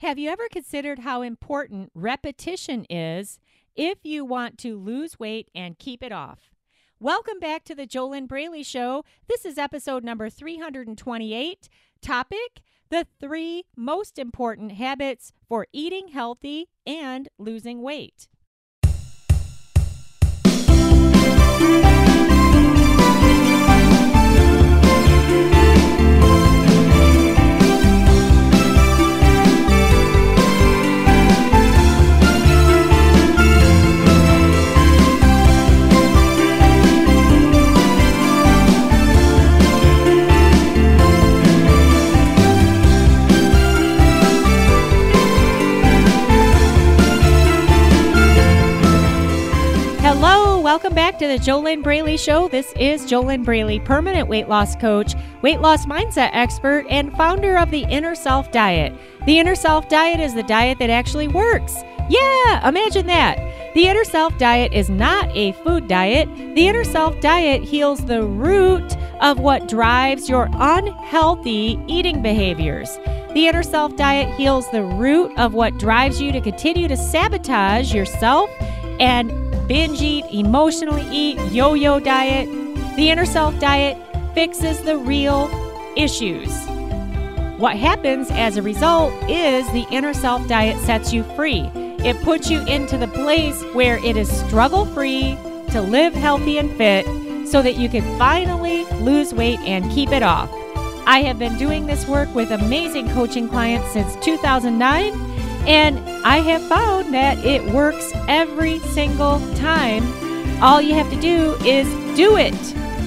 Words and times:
Have 0.00 0.18
you 0.18 0.28
ever 0.28 0.46
considered 0.50 0.98
how 0.98 1.22
important 1.22 1.90
repetition 1.94 2.84
is 2.90 3.38
if 3.74 3.96
you 4.02 4.26
want 4.26 4.58
to 4.58 4.78
lose 4.78 5.18
weight 5.18 5.50
and 5.54 5.78
keep 5.78 6.02
it 6.02 6.12
off? 6.12 6.50
Welcome 7.00 7.40
back 7.40 7.64
to 7.64 7.74
the 7.74 7.86
Jolynn 7.86 8.28
Braley 8.28 8.62
Show. 8.62 9.06
This 9.26 9.46
is 9.46 9.56
episode 9.56 10.04
number 10.04 10.28
328. 10.28 11.70
Topic 12.02 12.60
The 12.90 13.06
three 13.18 13.64
most 13.74 14.18
important 14.18 14.72
habits 14.72 15.32
for 15.48 15.66
eating 15.72 16.08
healthy 16.08 16.68
and 16.86 17.30
losing 17.38 17.80
weight. 17.80 18.28
To 51.18 51.26
the 51.26 51.38
Jolynn 51.38 51.82
Braley 51.82 52.18
Show. 52.18 52.48
This 52.48 52.74
is 52.78 53.06
Jolynn 53.06 53.42
Braley, 53.42 53.80
permanent 53.80 54.28
weight 54.28 54.48
loss 54.48 54.76
coach, 54.76 55.14
weight 55.40 55.60
loss 55.60 55.86
mindset 55.86 56.28
expert, 56.34 56.84
and 56.90 57.10
founder 57.16 57.56
of 57.56 57.70
the 57.70 57.84
Inner 57.84 58.14
Self 58.14 58.52
Diet. 58.52 58.92
The 59.24 59.38
Inner 59.38 59.54
Self 59.54 59.88
Diet 59.88 60.20
is 60.20 60.34
the 60.34 60.42
diet 60.42 60.78
that 60.78 60.90
actually 60.90 61.28
works. 61.28 61.74
Yeah, 62.10 62.68
imagine 62.68 63.06
that. 63.06 63.38
The 63.74 63.88
Inner 63.88 64.04
Self 64.04 64.36
Diet 64.36 64.74
is 64.74 64.90
not 64.90 65.34
a 65.34 65.52
food 65.52 65.88
diet. 65.88 66.28
The 66.36 66.68
Inner 66.68 66.84
Self 66.84 67.18
Diet 67.22 67.62
heals 67.62 68.04
the 68.04 68.22
root 68.22 68.96
of 69.22 69.38
what 69.38 69.68
drives 69.68 70.28
your 70.28 70.50
unhealthy 70.52 71.80
eating 71.86 72.20
behaviors. 72.20 72.94
The 73.32 73.48
Inner 73.48 73.62
Self 73.62 73.96
Diet 73.96 74.34
heals 74.34 74.70
the 74.70 74.82
root 74.82 75.32
of 75.38 75.54
what 75.54 75.78
drives 75.78 76.20
you 76.20 76.30
to 76.32 76.42
continue 76.42 76.88
to 76.88 76.96
sabotage 76.96 77.94
yourself 77.94 78.50
and 79.00 79.45
binge 79.66 80.00
eat, 80.00 80.24
emotionally 80.32 81.06
eat, 81.10 81.38
yo 81.52 81.74
yo 81.74 82.00
diet. 82.00 82.48
The 82.96 83.10
inner 83.10 83.26
self 83.26 83.58
diet 83.58 83.98
fixes 84.34 84.80
the 84.80 84.96
real 84.96 85.50
issues. 85.96 86.50
What 87.58 87.76
happens 87.76 88.30
as 88.30 88.56
a 88.56 88.62
result 88.62 89.12
is 89.28 89.66
the 89.72 89.86
inner 89.90 90.14
self 90.14 90.46
diet 90.46 90.78
sets 90.84 91.12
you 91.12 91.22
free. 91.34 91.70
It 91.74 92.20
puts 92.22 92.50
you 92.50 92.64
into 92.66 92.96
the 92.96 93.08
place 93.08 93.62
where 93.72 93.98
it 93.98 94.16
is 94.16 94.30
struggle 94.30 94.84
free 94.86 95.36
to 95.70 95.80
live 95.80 96.14
healthy 96.14 96.58
and 96.58 96.70
fit 96.76 97.04
so 97.48 97.62
that 97.62 97.76
you 97.76 97.88
can 97.88 98.18
finally 98.18 98.84
lose 99.00 99.32
weight 99.32 99.58
and 99.60 99.90
keep 99.90 100.10
it 100.10 100.22
off. 100.22 100.50
I 101.06 101.22
have 101.22 101.38
been 101.38 101.56
doing 101.56 101.86
this 101.86 102.06
work 102.06 102.32
with 102.34 102.50
amazing 102.50 103.08
coaching 103.10 103.48
clients 103.48 103.92
since 103.92 104.16
2009 104.24 105.25
and 105.66 105.98
I 106.24 106.38
have 106.38 106.62
found 106.62 107.12
that 107.12 107.38
it 107.44 107.64
works 107.72 108.12
every 108.28 108.78
single 108.80 109.40
time. 109.56 110.04
All 110.62 110.80
you 110.80 110.94
have 110.94 111.10
to 111.10 111.20
do 111.20 111.54
is 111.64 111.86
do 112.16 112.36
it. 112.36 112.54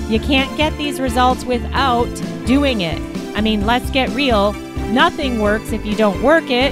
You 0.10 0.20
can't 0.20 0.56
get 0.58 0.76
these 0.78 1.00
results 1.00 1.46
without 1.46 2.14
doing 2.46 2.82
it. 2.82 3.00
I 3.36 3.42
mean, 3.42 3.66
let's 3.66 3.90
get 3.92 4.10
real. 4.10 4.54
Nothing 4.92 5.40
works 5.40 5.72
if 5.72 5.86
you 5.86 5.96
don't 5.96 6.22
work 6.22 6.50
it. 6.50 6.72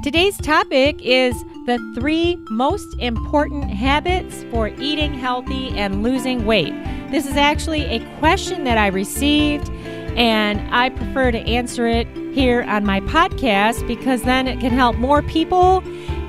Today's 0.04 0.38
topic 0.38 1.00
is 1.04 1.36
the 1.68 1.78
three 1.94 2.36
most 2.50 2.88
important 2.98 3.70
habits 3.70 4.44
for 4.46 4.70
eating 4.80 5.14
healthy 5.14 5.70
and 5.78 6.02
losing 6.02 6.46
weight. 6.46 6.74
This 7.12 7.28
is 7.28 7.38
actually 7.38 7.84
a 7.84 8.00
question 8.18 8.64
that 8.64 8.80
I 8.80 8.88
received, 8.88 9.70
and 10.18 10.60
I 10.74 10.90
prefer 10.90 11.32
to 11.32 11.38
answer 11.40 11.86
it 11.86 12.08
here 12.34 12.64
on 12.64 12.86
my 12.86 13.02
podcast 13.02 13.86
because 13.88 14.24
then 14.24 14.48
it 14.48 14.60
can 14.60 14.72
help 14.72 14.98
more 14.98 15.22
people. 15.22 15.84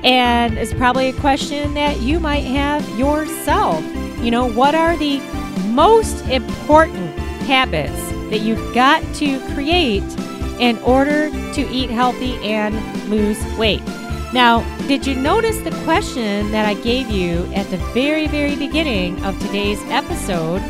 And 0.04 0.58
it's 0.58 0.74
probably 0.74 1.08
a 1.08 1.12
question 1.14 1.74
that 1.74 2.00
you 2.00 2.18
might 2.18 2.44
have 2.44 2.86
yourself. 2.98 3.84
You 4.20 4.30
know, 4.30 4.48
what 4.48 4.74
are 4.74 4.96
the 4.96 5.20
most 5.68 6.26
important 6.26 7.18
habits 7.42 8.10
that 8.30 8.40
you've 8.40 8.74
got 8.74 9.02
to 9.16 9.40
create 9.54 10.02
in 10.58 10.78
order 10.78 11.30
to 11.54 11.68
eat 11.68 11.90
healthy 11.90 12.34
and 12.44 12.74
lose 13.08 13.42
weight? 13.56 13.82
Now, 14.32 14.60
did 14.86 15.06
you 15.06 15.14
notice 15.14 15.58
the 15.58 15.70
question 15.84 16.50
that 16.52 16.66
I 16.66 16.74
gave 16.74 17.10
you 17.10 17.52
at 17.52 17.68
the 17.70 17.76
very, 17.92 18.26
very 18.26 18.56
beginning 18.56 19.22
of 19.24 19.38
today's 19.40 19.82
episode? 19.84 20.62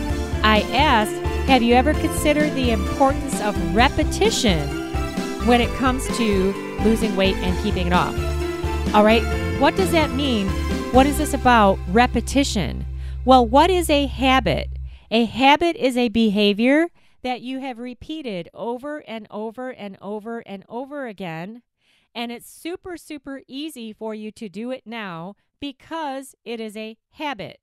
I 0.42 0.62
asked, 0.72 1.14
Have 1.46 1.62
you 1.62 1.74
ever 1.74 1.94
considered 1.94 2.52
the 2.54 2.72
importance 2.72 3.40
of 3.40 3.74
repetition 3.74 4.81
when 5.46 5.60
it 5.60 5.72
comes 5.74 6.06
to 6.16 6.52
losing 6.84 7.16
weight 7.16 7.36
and 7.36 7.60
keeping 7.62 7.86
it 7.88 7.92
off. 7.92 8.14
All 8.94 9.04
right, 9.04 9.22
what 9.60 9.76
does 9.76 9.90
that 9.92 10.10
mean? 10.10 10.48
What 10.92 11.06
is 11.06 11.18
this 11.18 11.34
about? 11.34 11.78
Repetition. 11.88 12.84
Well, 13.24 13.46
what 13.46 13.70
is 13.70 13.88
a 13.88 14.06
habit? 14.06 14.68
A 15.10 15.24
habit 15.24 15.76
is 15.76 15.96
a 15.96 16.08
behavior 16.08 16.88
that 17.22 17.40
you 17.40 17.60
have 17.60 17.78
repeated 17.78 18.48
over 18.52 18.98
and 18.98 19.26
over 19.30 19.70
and 19.70 19.96
over 20.00 20.40
and 20.40 20.64
over 20.68 21.06
again. 21.06 21.62
And 22.14 22.30
it's 22.30 22.50
super, 22.50 22.96
super 22.96 23.42
easy 23.48 23.92
for 23.92 24.14
you 24.14 24.30
to 24.32 24.48
do 24.48 24.70
it 24.70 24.82
now 24.84 25.36
because 25.60 26.34
it 26.44 26.60
is 26.60 26.76
a 26.76 26.96
habit. 27.12 27.60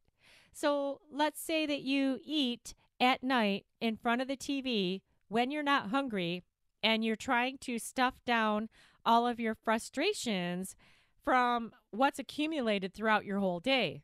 So 0.53 1.01
let's 1.11 1.41
say 1.41 1.65
that 1.65 1.81
you 1.81 2.19
eat 2.23 2.73
at 2.99 3.23
night 3.23 3.65
in 3.79 3.95
front 3.95 4.21
of 4.21 4.27
the 4.27 4.37
TV 4.37 5.01
when 5.27 5.51
you're 5.51 5.63
not 5.63 5.89
hungry 5.89 6.43
and 6.83 7.03
you're 7.03 7.15
trying 7.15 7.57
to 7.59 7.79
stuff 7.79 8.15
down 8.25 8.69
all 9.05 9.27
of 9.27 9.39
your 9.39 9.55
frustrations 9.55 10.75
from 11.23 11.71
what's 11.91 12.19
accumulated 12.19 12.93
throughout 12.93 13.25
your 13.25 13.39
whole 13.39 13.59
day. 13.59 14.03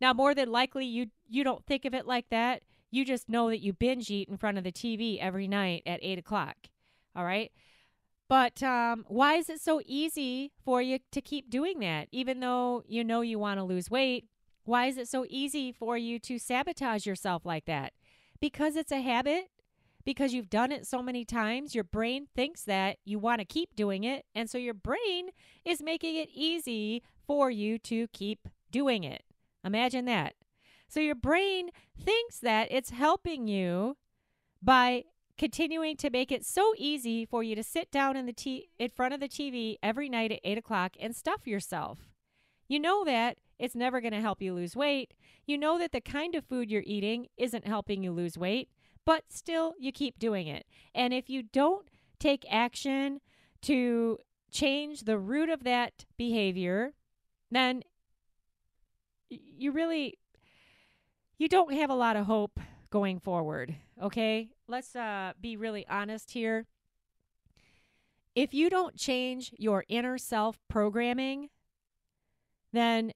Now, 0.00 0.12
more 0.12 0.34
than 0.34 0.50
likely, 0.50 0.86
you 0.86 1.06
you 1.28 1.44
don't 1.44 1.64
think 1.64 1.84
of 1.84 1.94
it 1.94 2.06
like 2.06 2.28
that. 2.30 2.62
You 2.90 3.04
just 3.04 3.28
know 3.28 3.48
that 3.48 3.60
you 3.60 3.72
binge 3.72 4.10
eat 4.10 4.28
in 4.28 4.36
front 4.36 4.58
of 4.58 4.64
the 4.64 4.72
TV 4.72 5.18
every 5.18 5.48
night 5.48 5.82
at 5.86 6.00
eight 6.02 6.18
o'clock. 6.18 6.56
All 7.16 7.24
right. 7.24 7.50
But 8.28 8.62
um, 8.62 9.04
why 9.08 9.34
is 9.34 9.48
it 9.48 9.60
so 9.60 9.80
easy 9.84 10.52
for 10.64 10.80
you 10.80 10.98
to 11.12 11.20
keep 11.20 11.50
doing 11.50 11.80
that, 11.80 12.08
even 12.10 12.40
though 12.40 12.82
you 12.86 13.04
know 13.04 13.20
you 13.20 13.38
want 13.38 13.58
to 13.58 13.64
lose 13.64 13.90
weight? 13.90 14.26
Why 14.64 14.86
is 14.86 14.96
it 14.96 15.08
so 15.08 15.26
easy 15.28 15.72
for 15.72 15.98
you 15.98 16.18
to 16.20 16.38
sabotage 16.38 17.06
yourself 17.06 17.44
like 17.44 17.66
that? 17.66 17.92
Because 18.40 18.76
it's 18.76 18.92
a 18.92 19.02
habit 19.02 19.50
because 20.04 20.34
you've 20.34 20.50
done 20.50 20.72
it 20.72 20.86
so 20.86 21.02
many 21.02 21.24
times, 21.24 21.74
your 21.74 21.84
brain 21.84 22.26
thinks 22.34 22.62
that 22.64 22.98
you 23.04 23.18
want 23.18 23.40
to 23.40 23.44
keep 23.44 23.74
doing 23.74 24.04
it. 24.04 24.24
And 24.34 24.50
so 24.50 24.58
your 24.58 24.74
brain 24.74 25.30
is 25.64 25.82
making 25.82 26.16
it 26.16 26.28
easy 26.32 27.02
for 27.26 27.50
you 27.50 27.78
to 27.78 28.06
keep 28.08 28.48
doing 28.70 29.04
it. 29.04 29.22
Imagine 29.64 30.04
that. 30.04 30.34
So 30.88 31.00
your 31.00 31.14
brain 31.14 31.70
thinks 31.98 32.38
that 32.40 32.68
it's 32.70 32.90
helping 32.90 33.48
you 33.48 33.96
by 34.62 35.04
continuing 35.36 35.96
to 35.96 36.10
make 36.10 36.30
it 36.30 36.44
so 36.44 36.74
easy 36.76 37.24
for 37.24 37.42
you 37.42 37.56
to 37.56 37.62
sit 37.62 37.90
down 37.90 38.16
in 38.16 38.26
the 38.26 38.32
t- 38.32 38.68
in 38.78 38.90
front 38.90 39.14
of 39.14 39.20
the 39.20 39.28
TV 39.28 39.76
every 39.82 40.08
night 40.08 40.30
at 40.30 40.40
eight 40.44 40.58
o'clock 40.58 40.96
and 41.00 41.16
stuff 41.16 41.46
yourself. 41.46 42.10
You 42.68 42.78
know 42.78 43.04
that 43.04 43.38
it's 43.58 43.74
never 43.74 44.00
going 44.00 44.12
to 44.12 44.20
help 44.20 44.40
you 44.40 44.54
lose 44.54 44.76
weight. 44.76 45.14
You 45.46 45.58
know 45.58 45.78
that 45.78 45.92
the 45.92 46.00
kind 46.00 46.34
of 46.34 46.44
food 46.44 46.70
you're 46.70 46.82
eating 46.86 47.26
isn't 47.36 47.66
helping 47.66 48.02
you 48.02 48.12
lose 48.12 48.38
weight 48.38 48.68
but 49.06 49.24
still 49.30 49.74
you 49.78 49.92
keep 49.92 50.18
doing 50.18 50.46
it. 50.46 50.66
And 50.94 51.12
if 51.12 51.28
you 51.30 51.42
don't 51.42 51.86
take 52.18 52.44
action 52.50 53.20
to 53.62 54.18
change 54.50 55.02
the 55.04 55.18
root 55.18 55.48
of 55.50 55.64
that 55.64 56.04
behavior, 56.16 56.92
then 57.50 57.82
you 59.28 59.72
really 59.72 60.18
you 61.38 61.48
don't 61.48 61.72
have 61.74 61.90
a 61.90 61.94
lot 61.94 62.16
of 62.16 62.26
hope 62.26 62.60
going 62.90 63.18
forward, 63.18 63.74
okay? 64.00 64.50
Let's 64.68 64.94
uh 64.96 65.32
be 65.40 65.56
really 65.56 65.86
honest 65.88 66.30
here. 66.32 66.66
if 68.34 68.52
you 68.52 68.68
don't 68.68 68.96
change 68.96 69.52
your 69.58 69.84
inner 69.88 70.18
self 70.18 70.58
programming, 70.68 71.50
then 72.72 73.12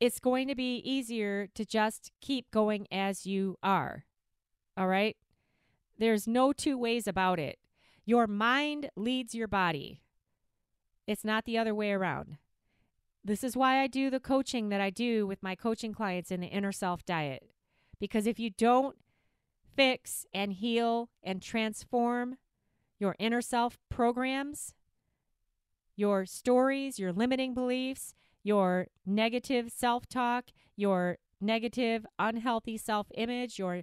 it's 0.00 0.18
going 0.20 0.48
to 0.48 0.54
be 0.54 0.76
easier 0.78 1.46
to 1.54 1.64
just 1.64 2.10
keep 2.20 2.50
going 2.50 2.86
as 2.90 3.26
you 3.26 3.56
are. 3.62 4.04
All 4.76 4.88
right? 4.88 5.16
There's 5.98 6.26
no 6.26 6.52
two 6.52 6.76
ways 6.78 7.06
about 7.06 7.38
it. 7.38 7.58
Your 8.04 8.26
mind 8.26 8.90
leads 8.96 9.34
your 9.34 9.48
body, 9.48 10.00
it's 11.06 11.24
not 11.24 11.44
the 11.44 11.58
other 11.58 11.74
way 11.74 11.92
around. 11.92 12.38
This 13.24 13.44
is 13.44 13.56
why 13.56 13.80
I 13.80 13.86
do 13.86 14.10
the 14.10 14.20
coaching 14.20 14.68
that 14.70 14.80
I 14.80 14.90
do 14.90 15.26
with 15.26 15.42
my 15.42 15.54
coaching 15.54 15.92
clients 15.92 16.30
in 16.30 16.40
the 16.40 16.48
inner 16.48 16.72
self 16.72 17.04
diet. 17.04 17.50
Because 18.00 18.26
if 18.26 18.40
you 18.40 18.50
don't 18.50 18.96
fix 19.76 20.26
and 20.34 20.52
heal 20.52 21.08
and 21.22 21.40
transform 21.40 22.36
your 22.98 23.14
inner 23.18 23.40
self 23.40 23.78
programs, 23.88 24.74
your 25.94 26.26
stories, 26.26 26.98
your 26.98 27.12
limiting 27.12 27.54
beliefs, 27.54 28.14
your 28.42 28.88
negative 29.06 29.70
self 29.70 30.08
talk, 30.08 30.46
your 30.76 31.18
negative, 31.40 32.04
unhealthy 32.18 32.76
self 32.76 33.06
image, 33.14 33.58
your 33.58 33.82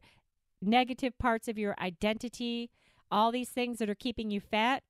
negative 0.62 1.18
parts 1.18 1.48
of 1.48 1.58
your 1.58 1.76
identity, 1.80 2.70
all 3.12 3.32
these 3.32 3.50
things 3.50 3.80
that 3.80 3.90
are 3.90 3.96
keeping 3.96 4.30
you 4.30 4.40
fat, 4.40 4.84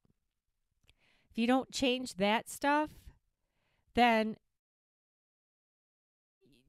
if 1.31 1.37
you 1.37 1.47
don't 1.47 1.71
change 1.71 2.15
that 2.15 2.49
stuff, 2.49 2.89
then 3.93 4.35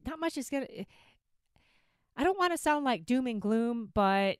not 0.06 0.18
much 0.18 0.36
is 0.36 0.50
going 0.50 0.66
to. 0.66 0.84
I 2.16 2.24
don't 2.24 2.38
want 2.38 2.52
to 2.52 2.58
sound 2.58 2.84
like 2.84 3.06
doom 3.06 3.26
and 3.26 3.40
gloom, 3.40 3.90
but 3.94 4.36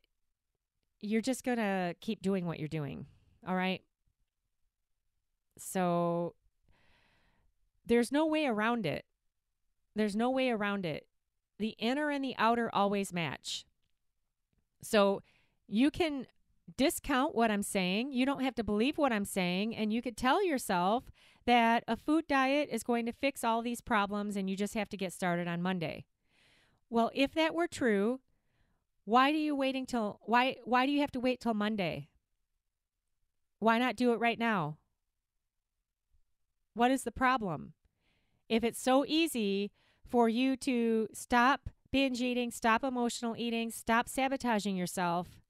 you're 1.01 1.23
just 1.23 1.45
going 1.45 1.59
to 1.59 1.95
keep 2.01 2.21
doing 2.21 2.45
what 2.45 2.59
you're 2.59 2.69
doing. 2.69 3.07
All 3.47 3.57
right. 3.57 3.81
So 5.57 6.35
there's 7.87 8.13
no 8.13 8.27
way 8.27 8.47
around 8.47 8.85
it. 8.85 9.07
There's 9.97 10.17
no 10.17 10.31
way 10.31 10.51
around 10.51 10.85
it. 10.85 11.07
The 11.59 11.75
inner 11.79 12.11
and 12.11 12.25
the 12.25 12.35
outer 12.39 12.71
always 12.73 13.13
match. 13.13 13.65
So 14.83 15.23
you 15.67 15.91
can 15.91 16.27
discount 16.77 17.35
what 17.35 17.51
I'm 17.51 17.63
saying. 17.63 18.13
You 18.13 18.27
don't 18.27 18.43
have 18.43 18.55
to 18.57 18.65
believe 18.65 18.99
what 18.99 19.13
I'm 19.13 19.25
saying. 19.25 19.77
And 19.77 19.93
you 19.93 20.03
could 20.03 20.17
tell 20.17 20.45
yourself 20.45 21.05
that 21.47 21.85
a 21.89 21.97
food 21.97 22.27
diet 22.29 22.69
is 22.71 22.83
going 22.83 23.07
to 23.07 23.13
fix 23.13 23.45
all 23.45 23.63
these 23.63 23.81
problems 23.81 24.37
and 24.37 24.49
you 24.49 24.57
just 24.57 24.75
have 24.75 24.89
to 24.91 24.97
get 24.97 25.13
started 25.13 25.49
on 25.49 25.63
Monday. 25.63 26.05
Well, 26.89 27.11
if 27.15 27.33
that 27.35 27.55
were 27.55 27.69
true, 27.69 28.21
why 29.05 29.33
do 29.33 29.39
you 29.39 29.55
waiting 29.55 29.87
till 29.87 30.21
why 30.23 30.57
why 30.65 30.87
do 30.87 30.93
you 30.93 31.01
have 31.01 31.13
to 31.13 31.21
wait 31.21 31.41
till 31.41 31.55
Monday? 31.55 32.09
Why 33.59 33.79
not 33.79 33.97
do 33.97 34.13
it 34.13 34.21
right 34.21 34.39
now? 34.39 34.79
What 36.75 36.91
is 36.91 37.05
the 37.05 37.13
problem? 37.13 37.75
If 38.49 38.65
it's 38.65 38.81
so 38.81 39.05
easy 39.07 39.71
for 40.09 40.29
you 40.29 40.57
to 40.59 41.09
stop 41.13 41.69
binge 41.93 42.21
eating, 42.21 42.51
stop 42.51 42.85
emotional 42.85 43.35
eating, 43.37 43.71
stop 43.71 44.09
sabotaging 44.09 44.77
yourself, 44.77 45.41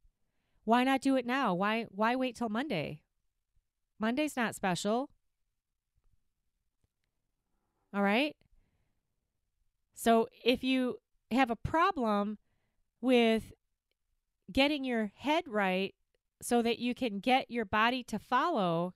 why 0.65 0.85
not 0.85 1.01
do 1.01 1.17
it 1.17 1.27
now? 1.27 1.55
Why 1.55 1.87
why 1.91 2.17
wait 2.17 2.37
till 2.37 2.49
Monday? 2.49 3.01
Monday's 3.99 4.37
not 4.37 4.55
special. 4.55 5.11
All 7.93 8.03
right? 8.03 8.37
So 9.95 10.29
if 10.45 10.63
you 10.63 10.99
have 11.31 11.51
a 11.51 11.57
problem 11.57 12.39
with 13.01 13.53
getting 14.51 14.85
your 14.85 15.13
head 15.17 15.45
right 15.47 15.95
so 16.41 16.63
that 16.63 16.79
you 16.79 16.95
can 16.95 17.19
get 17.19 17.51
your 17.51 17.65
body 17.65 18.03
to 18.05 18.19
follow, 18.19 18.95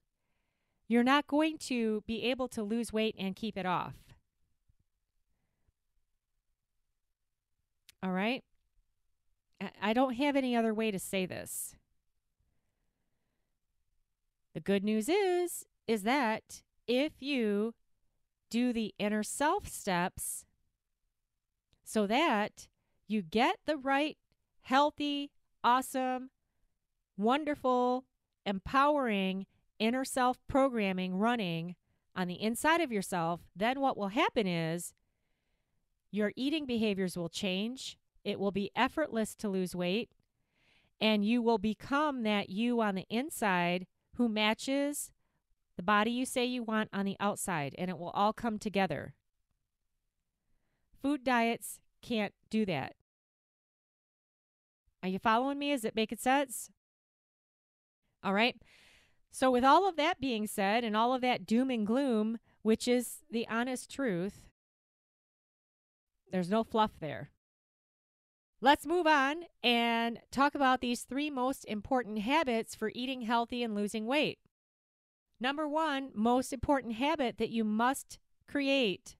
you're 0.88 1.02
not 1.02 1.26
going 1.26 1.58
to 1.58 2.02
be 2.06 2.22
able 2.24 2.48
to 2.48 2.62
lose 2.62 2.92
weight 2.92 3.14
and 3.18 3.36
keep 3.36 3.58
it 3.58 3.66
off. 3.66 4.03
All 8.04 8.12
right? 8.12 8.44
I 9.80 9.94
don't 9.94 10.14
have 10.14 10.36
any 10.36 10.54
other 10.54 10.74
way 10.74 10.90
to 10.90 10.98
say 10.98 11.24
this. 11.24 11.74
The 14.52 14.60
good 14.60 14.84
news 14.84 15.08
is 15.08 15.64
is 15.86 16.02
that 16.02 16.62
if 16.86 17.12
you 17.20 17.74
do 18.50 18.72
the 18.72 18.94
inner 18.98 19.22
self 19.22 19.68
steps 19.68 20.44
so 21.82 22.06
that 22.06 22.68
you 23.08 23.22
get 23.22 23.56
the 23.66 23.76
right 23.76 24.18
healthy, 24.62 25.30
awesome, 25.62 26.30
wonderful, 27.16 28.04
empowering 28.44 29.46
inner 29.78 30.04
self 30.04 30.38
programming 30.46 31.16
running 31.16 31.74
on 32.14 32.28
the 32.28 32.40
inside 32.40 32.80
of 32.80 32.92
yourself, 32.92 33.40
then 33.56 33.80
what 33.80 33.96
will 33.96 34.08
happen 34.08 34.46
is 34.46 34.92
your 36.14 36.32
eating 36.36 36.64
behaviors 36.64 37.16
will 37.16 37.28
change. 37.28 37.98
It 38.22 38.38
will 38.38 38.52
be 38.52 38.70
effortless 38.76 39.34
to 39.36 39.48
lose 39.48 39.74
weight. 39.74 40.10
And 41.00 41.24
you 41.24 41.42
will 41.42 41.58
become 41.58 42.22
that 42.22 42.50
you 42.50 42.80
on 42.80 42.94
the 42.94 43.06
inside 43.10 43.86
who 44.16 44.28
matches 44.28 45.10
the 45.76 45.82
body 45.82 46.12
you 46.12 46.24
say 46.24 46.44
you 46.44 46.62
want 46.62 46.88
on 46.92 47.04
the 47.04 47.16
outside. 47.18 47.74
And 47.76 47.90
it 47.90 47.98
will 47.98 48.10
all 48.10 48.32
come 48.32 48.60
together. 48.60 49.14
Food 51.02 51.24
diets 51.24 51.80
can't 52.00 52.32
do 52.48 52.64
that. 52.66 52.94
Are 55.02 55.08
you 55.08 55.18
following 55.18 55.58
me? 55.58 55.72
Is 55.72 55.84
it 55.84 55.96
making 55.96 56.18
sense? 56.18 56.70
All 58.22 58.32
right. 58.32 58.56
So, 59.32 59.50
with 59.50 59.64
all 59.64 59.88
of 59.88 59.96
that 59.96 60.20
being 60.20 60.46
said, 60.46 60.84
and 60.84 60.96
all 60.96 61.12
of 61.12 61.20
that 61.22 61.44
doom 61.44 61.68
and 61.70 61.84
gloom, 61.84 62.38
which 62.62 62.86
is 62.86 63.18
the 63.28 63.46
honest 63.48 63.90
truth, 63.90 64.48
there's 66.34 66.50
no 66.50 66.64
fluff 66.64 66.90
there. 66.98 67.30
Let's 68.60 68.88
move 68.88 69.06
on 69.06 69.44
and 69.62 70.18
talk 70.32 70.56
about 70.56 70.80
these 70.80 71.02
three 71.02 71.30
most 71.30 71.64
important 71.66 72.18
habits 72.22 72.74
for 72.74 72.90
eating 72.92 73.20
healthy 73.20 73.62
and 73.62 73.72
losing 73.72 74.04
weight. 74.04 74.40
Number 75.38 75.68
one, 75.68 76.10
most 76.12 76.52
important 76.52 76.94
habit 76.94 77.38
that 77.38 77.50
you 77.50 77.62
must 77.62 78.18
create 78.48 79.14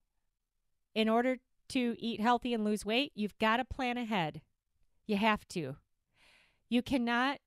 in 0.93 1.09
order 1.09 1.37
to 1.69 1.95
eat 2.01 2.21
healthy 2.21 2.53
and 2.53 2.65
lose 2.65 2.85
weight, 2.85 3.13
you've 3.15 3.39
got 3.39 3.59
to 3.59 3.65
plan 3.65 3.97
ahead. 3.97 4.41
You 5.07 5.17
have 5.17 5.47
to. 5.51 5.77
You 6.69 6.83
cannot 6.83 7.39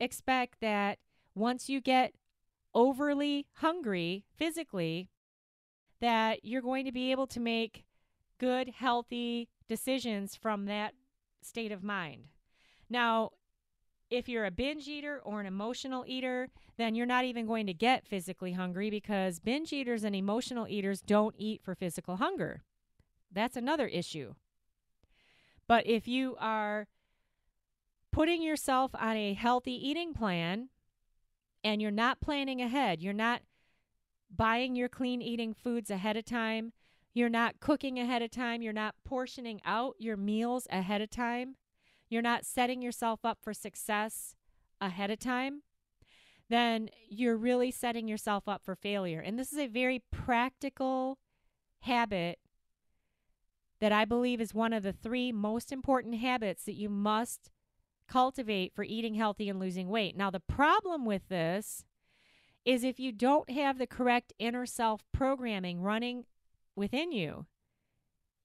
expect 0.00 0.56
that 0.60 0.98
once 1.36 1.68
you 1.68 1.80
get 1.80 2.14
overly 2.74 3.46
hungry 3.58 4.24
physically, 4.34 5.08
that 6.00 6.44
you're 6.44 6.62
going 6.62 6.84
to 6.84 6.92
be 6.92 7.12
able 7.12 7.28
to 7.28 7.38
make 7.38 7.84
good, 8.38 8.70
healthy 8.76 9.48
decisions 9.68 10.34
from 10.36 10.66
that 10.66 10.94
state 11.42 11.72
of 11.72 11.82
mind. 11.82 12.24
Now, 12.88 13.32
if 14.10 14.28
you're 14.28 14.46
a 14.46 14.50
binge 14.50 14.88
eater 14.88 15.20
or 15.22 15.40
an 15.40 15.46
emotional 15.46 16.04
eater, 16.06 16.48
then 16.78 16.94
you're 16.94 17.06
not 17.06 17.24
even 17.24 17.46
going 17.46 17.66
to 17.66 17.74
get 17.74 18.06
physically 18.06 18.52
hungry 18.52 18.88
because 18.88 19.38
binge 19.38 19.72
eaters 19.72 20.04
and 20.04 20.16
emotional 20.16 20.66
eaters 20.68 21.02
don't 21.02 21.34
eat 21.36 21.62
for 21.62 21.74
physical 21.74 22.16
hunger. 22.16 22.62
That's 23.30 23.56
another 23.56 23.86
issue. 23.86 24.34
But 25.66 25.86
if 25.86 26.08
you 26.08 26.36
are 26.40 26.86
putting 28.10 28.42
yourself 28.42 28.92
on 28.94 29.16
a 29.16 29.34
healthy 29.34 29.72
eating 29.72 30.14
plan 30.14 30.70
and 31.62 31.82
you're 31.82 31.90
not 31.90 32.20
planning 32.20 32.62
ahead, 32.62 33.02
you're 33.02 33.12
not 33.12 33.42
buying 34.34 34.74
your 34.74 34.88
clean 34.88 35.20
eating 35.20 35.52
foods 35.52 35.90
ahead 35.90 36.16
of 36.16 36.24
time, 36.24 36.72
you're 37.14 37.28
not 37.28 37.60
cooking 37.60 37.98
ahead 37.98 38.22
of 38.22 38.30
time, 38.30 38.62
you're 38.62 38.72
not 38.72 38.94
portioning 39.04 39.60
out 39.64 39.94
your 39.98 40.16
meals 40.16 40.66
ahead 40.70 41.00
of 41.00 41.10
time, 41.10 41.56
you're 42.08 42.22
not 42.22 42.44
setting 42.44 42.82
yourself 42.82 43.20
up 43.24 43.38
for 43.42 43.52
success 43.52 44.34
ahead 44.80 45.10
of 45.10 45.18
time, 45.18 45.62
then 46.48 46.88
you're 47.08 47.36
really 47.36 47.70
setting 47.70 48.08
yourself 48.08 48.48
up 48.48 48.62
for 48.64 48.74
failure. 48.74 49.20
And 49.20 49.38
this 49.38 49.52
is 49.52 49.58
a 49.58 49.66
very 49.66 50.02
practical 50.10 51.18
habit 51.80 52.38
that 53.80 53.92
I 53.92 54.04
believe 54.04 54.40
is 54.40 54.54
one 54.54 54.72
of 54.72 54.82
the 54.82 54.92
three 54.92 55.30
most 55.32 55.72
important 55.72 56.16
habits 56.16 56.64
that 56.64 56.74
you 56.74 56.88
must 56.88 57.50
cultivate 58.08 58.74
for 58.74 58.84
eating 58.84 59.14
healthy 59.14 59.48
and 59.48 59.60
losing 59.60 59.88
weight. 59.88 60.16
Now, 60.16 60.30
the 60.30 60.40
problem 60.40 61.04
with 61.04 61.28
this 61.28 61.84
is 62.64 62.82
if 62.82 62.98
you 62.98 63.12
don't 63.12 63.50
have 63.50 63.78
the 63.78 63.86
correct 63.86 64.32
inner 64.38 64.66
self 64.66 65.02
programming 65.12 65.80
running 65.80 66.24
within 66.78 67.12
you, 67.12 67.46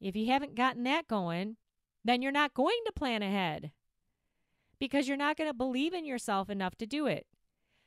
if 0.01 0.15
you 0.15 0.27
haven't 0.27 0.55
gotten 0.55 0.83
that 0.83 1.07
going, 1.07 1.55
then 2.03 2.21
you're 2.21 2.31
not 2.31 2.53
going 2.53 2.79
to 2.85 2.91
plan 2.91 3.21
ahead 3.21 3.71
because 4.79 5.07
you're 5.07 5.15
not 5.15 5.37
going 5.37 5.49
to 5.49 5.53
believe 5.53 5.93
in 5.93 6.05
yourself 6.05 6.49
enough 6.49 6.75
to 6.75 6.85
do 6.85 7.05
it. 7.05 7.25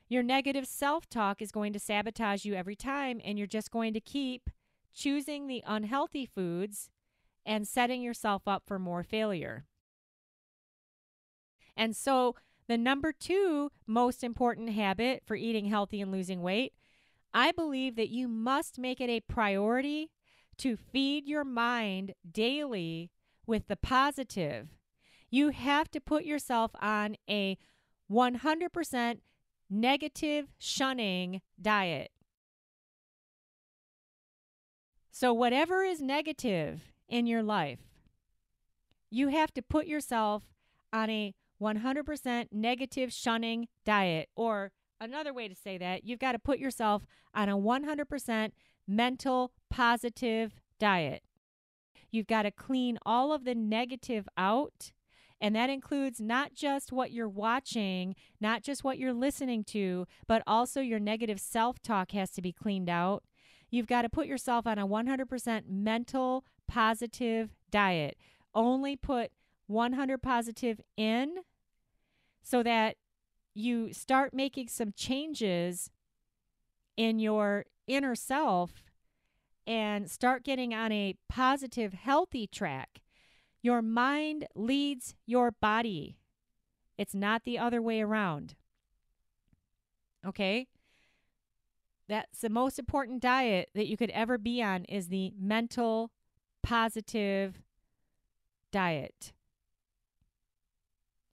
Your 0.09 0.23
negative 0.23 0.65
self 0.65 1.07
talk 1.09 1.41
is 1.41 1.51
going 1.51 1.73
to 1.73 1.79
sabotage 1.79 2.45
you 2.45 2.55
every 2.55 2.75
time, 2.75 3.21
and 3.23 3.37
you're 3.37 3.45
just 3.45 3.69
going 3.69 3.93
to 3.93 3.99
keep 3.99 4.49
choosing 4.93 5.47
the 5.47 5.63
unhealthy 5.67 6.25
foods 6.25 6.89
and 7.45 7.67
setting 7.67 8.01
yourself 8.01 8.47
up 8.47 8.63
for 8.65 8.79
more 8.79 9.03
failure. 9.03 9.65
And 11.75 11.95
so 11.95 12.35
The 12.67 12.77
number 12.77 13.13
two 13.13 13.71
most 13.85 14.23
important 14.23 14.71
habit 14.71 15.23
for 15.25 15.35
eating 15.35 15.65
healthy 15.65 16.01
and 16.01 16.11
losing 16.11 16.41
weight, 16.41 16.73
I 17.33 17.51
believe 17.51 17.95
that 17.95 18.09
you 18.09 18.27
must 18.27 18.77
make 18.77 18.99
it 18.99 19.09
a 19.09 19.21
priority 19.21 20.11
to 20.57 20.77
feed 20.77 21.27
your 21.27 21.43
mind 21.43 22.13
daily 22.29 23.11
with 23.45 23.67
the 23.67 23.75
positive. 23.75 24.69
You 25.29 25.49
have 25.49 25.89
to 25.91 26.01
put 26.01 26.23
yourself 26.23 26.71
on 26.81 27.15
a 27.29 27.57
100% 28.11 29.19
negative 29.69 30.47
shunning 30.57 31.41
diet. 31.61 32.11
So, 35.11 35.33
whatever 35.33 35.83
is 35.83 36.01
negative 36.01 36.81
in 37.09 37.25
your 37.25 37.41
life, 37.41 37.79
you 39.09 39.29
have 39.29 39.53
to 39.55 39.61
put 39.61 39.87
yourself 39.87 40.43
on 40.93 41.09
a 41.09 41.33
100% 41.61 42.47
negative 42.51 43.11
shunning 43.11 43.67
diet. 43.83 44.29
Or 44.35 44.71
another 45.01 45.33
way 45.33 45.47
to 45.47 45.55
say 45.55 45.77
that, 45.79 46.03
you've 46.05 46.19
got 46.19 46.33
to 46.33 46.39
put 46.39 46.59
yourself 46.59 47.03
on 47.33 47.49
a 47.49 47.57
100% 47.57 48.51
mental 48.87 49.51
positive 49.69 50.61
diet. 50.79 51.23
You've 52.11 52.27
got 52.27 52.43
to 52.43 52.51
clean 52.51 52.97
all 53.05 53.33
of 53.33 53.43
the 53.43 53.55
negative 53.55 54.27
out. 54.37 54.91
And 55.39 55.55
that 55.55 55.69
includes 55.69 56.19
not 56.19 56.55
just 56.55 56.91
what 56.91 57.11
you're 57.11 57.29
watching, 57.29 58.15
not 58.41 58.63
just 58.63 58.83
what 58.83 58.97
you're 58.97 59.13
listening 59.13 59.63
to, 59.65 60.07
but 60.27 60.41
also 60.47 60.81
your 60.81 60.99
negative 60.99 61.39
self 61.39 61.79
talk 61.81 62.11
has 62.11 62.31
to 62.31 62.41
be 62.41 62.51
cleaned 62.51 62.89
out. 62.89 63.23
You've 63.69 63.87
got 63.87 64.03
to 64.03 64.09
put 64.09 64.27
yourself 64.27 64.65
on 64.65 64.79
a 64.79 64.87
100% 64.87 65.61
mental 65.69 66.45
positive 66.67 67.53
diet. 67.69 68.17
Only 68.55 68.95
put 68.95 69.31
100 69.67 70.23
positive 70.23 70.81
in 70.95 71.35
so 72.41 72.63
that 72.63 72.95
you 73.53 73.93
start 73.93 74.33
making 74.33 74.69
some 74.69 74.93
changes 74.95 75.91
in 76.95 77.19
your 77.19 77.65
inner 77.87 78.15
self 78.15 78.86
and 79.67 80.09
start 80.09 80.45
getting 80.45 80.73
on 80.73 80.93
a 80.93 81.15
positive, 81.27 81.91
healthy 81.93 82.47
track. 82.47 83.01
Your 83.61 83.81
mind 83.81 84.47
leads 84.55 85.13
your 85.25 85.51
body. 85.51 86.17
It's 86.97 87.13
not 87.13 87.43
the 87.43 87.59
other 87.59 87.81
way 87.81 88.01
around. 88.01 88.55
Okay? 90.25 90.67
That's 92.07 92.39
the 92.39 92.49
most 92.49 92.79
important 92.79 93.21
diet 93.21 93.69
that 93.75 93.87
you 93.87 93.97
could 93.97 94.09
ever 94.11 94.37
be 94.37 94.63
on 94.63 94.85
is 94.85 95.09
the 95.09 95.33
mental 95.37 96.11
positive 96.63 97.61
diet. 98.71 99.33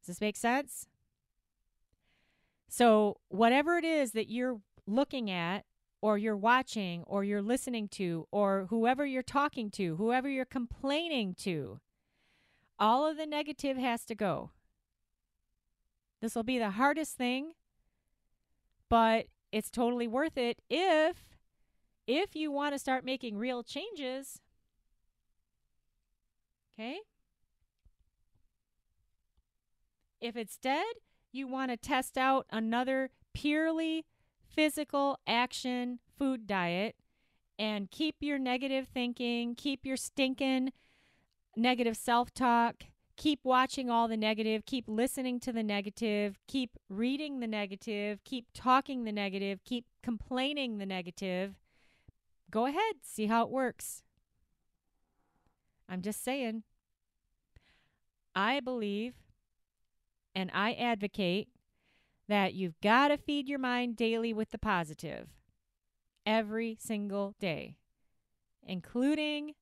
Does 0.00 0.08
this 0.08 0.20
make 0.20 0.36
sense? 0.36 0.88
So, 2.68 3.18
whatever 3.28 3.78
it 3.78 3.84
is 3.84 4.12
that 4.12 4.28
you're 4.28 4.60
looking 4.86 5.30
at, 5.30 5.64
or 6.04 6.18
you're 6.18 6.36
watching, 6.36 7.02
or 7.06 7.24
you're 7.24 7.40
listening 7.40 7.88
to, 7.88 8.28
or 8.30 8.66
whoever 8.68 9.06
you're 9.06 9.22
talking 9.22 9.70
to, 9.70 9.96
whoever 9.96 10.28
you're 10.28 10.44
complaining 10.44 11.34
to, 11.34 11.80
all 12.78 13.06
of 13.06 13.16
the 13.16 13.24
negative 13.24 13.78
has 13.78 14.04
to 14.04 14.14
go. 14.14 14.50
This 16.20 16.34
will 16.34 16.42
be 16.42 16.58
the 16.58 16.72
hardest 16.72 17.16
thing, 17.16 17.52
but 18.90 19.28
it's 19.50 19.70
totally 19.70 20.06
worth 20.06 20.36
it 20.36 20.60
if 20.68 21.16
if 22.06 22.36
you 22.36 22.52
want 22.52 22.74
to 22.74 22.78
start 22.78 23.06
making 23.06 23.38
real 23.38 23.62
changes. 23.62 24.42
Okay? 26.78 26.98
If 30.20 30.36
instead 30.36 30.84
you 31.32 31.48
want 31.48 31.70
to 31.70 31.78
test 31.78 32.18
out 32.18 32.44
another 32.50 33.08
purely 33.32 34.04
physical 34.54 35.18
action 35.26 35.98
food 36.18 36.46
diet 36.46 36.94
and 37.58 37.90
keep 37.90 38.16
your 38.20 38.38
negative 38.38 38.88
thinking, 38.92 39.54
keep 39.54 39.84
your 39.84 39.96
stinking 39.96 40.72
negative 41.56 41.96
self 41.96 42.32
talk, 42.32 42.84
keep 43.16 43.40
watching 43.44 43.90
all 43.90 44.08
the 44.08 44.16
negative, 44.16 44.66
keep 44.66 44.84
listening 44.88 45.40
to 45.40 45.52
the 45.52 45.62
negative, 45.62 46.38
keep 46.48 46.70
reading 46.88 47.40
the 47.40 47.46
negative, 47.46 48.22
keep 48.24 48.46
talking 48.54 49.04
the 49.04 49.12
negative, 49.12 49.60
keep 49.64 49.84
complaining 50.02 50.78
the 50.78 50.86
negative. 50.86 51.54
Go 52.50 52.66
ahead, 52.66 52.96
see 53.02 53.26
how 53.26 53.42
it 53.42 53.50
works. 53.50 54.02
I'm 55.88 56.02
just 56.02 56.24
saying. 56.24 56.62
I 58.34 58.58
believe 58.60 59.14
and 60.34 60.50
I 60.52 60.72
advocate 60.72 61.48
that 62.28 62.54
you've 62.54 62.80
got 62.80 63.08
to 63.08 63.18
feed 63.18 63.48
your 63.48 63.58
mind 63.58 63.96
daily 63.96 64.32
with 64.32 64.50
the 64.50 64.58
positive 64.58 65.28
every 66.26 66.76
single 66.80 67.34
day, 67.38 67.76
including 68.62 69.52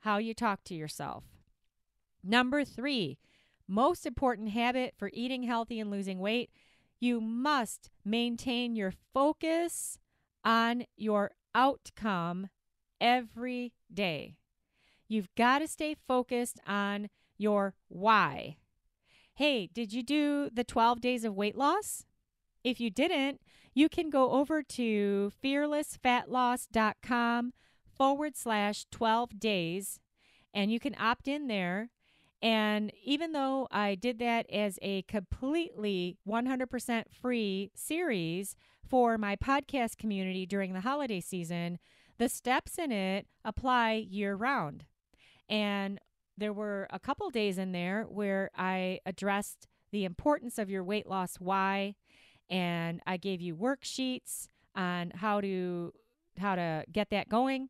how 0.00 0.18
you 0.18 0.34
talk 0.34 0.62
to 0.64 0.74
yourself. 0.74 1.24
Number 2.22 2.64
three, 2.64 3.18
most 3.66 4.04
important 4.04 4.50
habit 4.50 4.94
for 4.98 5.10
eating 5.14 5.44
healthy 5.44 5.80
and 5.80 5.90
losing 5.90 6.18
weight 6.18 6.50
you 7.04 7.20
must 7.20 7.90
maintain 8.02 8.74
your 8.76 8.92
focus 9.12 9.98
on 10.42 10.84
your 10.96 11.32
outcome 11.54 12.48
every 12.98 13.74
day. 13.92 14.36
You've 15.06 15.28
got 15.34 15.58
to 15.58 15.68
stay 15.68 15.96
focused 16.08 16.60
on 16.66 17.10
your 17.36 17.74
why. 17.88 18.56
Hey, 19.34 19.68
did 19.72 19.92
you 19.92 20.04
do 20.04 20.48
the 20.52 20.62
12 20.62 21.00
days 21.00 21.24
of 21.24 21.34
weight 21.34 21.56
loss? 21.56 22.04
If 22.62 22.78
you 22.80 22.88
didn't, 22.88 23.40
you 23.74 23.88
can 23.88 24.08
go 24.08 24.30
over 24.30 24.62
to 24.62 25.32
fearlessfatloss.com 25.42 27.52
forward 27.96 28.36
slash 28.36 28.86
12 28.92 29.40
days 29.40 29.98
and 30.54 30.70
you 30.70 30.78
can 30.78 30.94
opt 31.00 31.26
in 31.26 31.48
there. 31.48 31.90
And 32.40 32.92
even 33.02 33.32
though 33.32 33.66
I 33.72 33.96
did 33.96 34.20
that 34.20 34.48
as 34.50 34.78
a 34.82 35.02
completely 35.02 36.16
100% 36.28 37.04
free 37.10 37.72
series 37.74 38.54
for 38.88 39.18
my 39.18 39.34
podcast 39.34 39.96
community 39.96 40.46
during 40.46 40.74
the 40.74 40.82
holiday 40.82 41.20
season, 41.20 41.80
the 42.18 42.28
steps 42.28 42.78
in 42.78 42.92
it 42.92 43.26
apply 43.44 44.06
year 44.08 44.36
round. 44.36 44.84
And 45.48 45.98
there 46.36 46.52
were 46.52 46.88
a 46.90 46.98
couple 46.98 47.30
days 47.30 47.58
in 47.58 47.72
there 47.72 48.04
where 48.04 48.50
I 48.56 49.00
addressed 49.06 49.68
the 49.92 50.04
importance 50.04 50.58
of 50.58 50.70
your 50.70 50.82
weight 50.82 51.06
loss 51.06 51.36
why 51.36 51.94
and 52.50 53.00
I 53.06 53.16
gave 53.16 53.40
you 53.40 53.56
worksheets 53.56 54.48
on 54.74 55.12
how 55.14 55.40
to 55.40 55.92
how 56.38 56.56
to 56.56 56.84
get 56.90 57.10
that 57.10 57.28
going. 57.28 57.68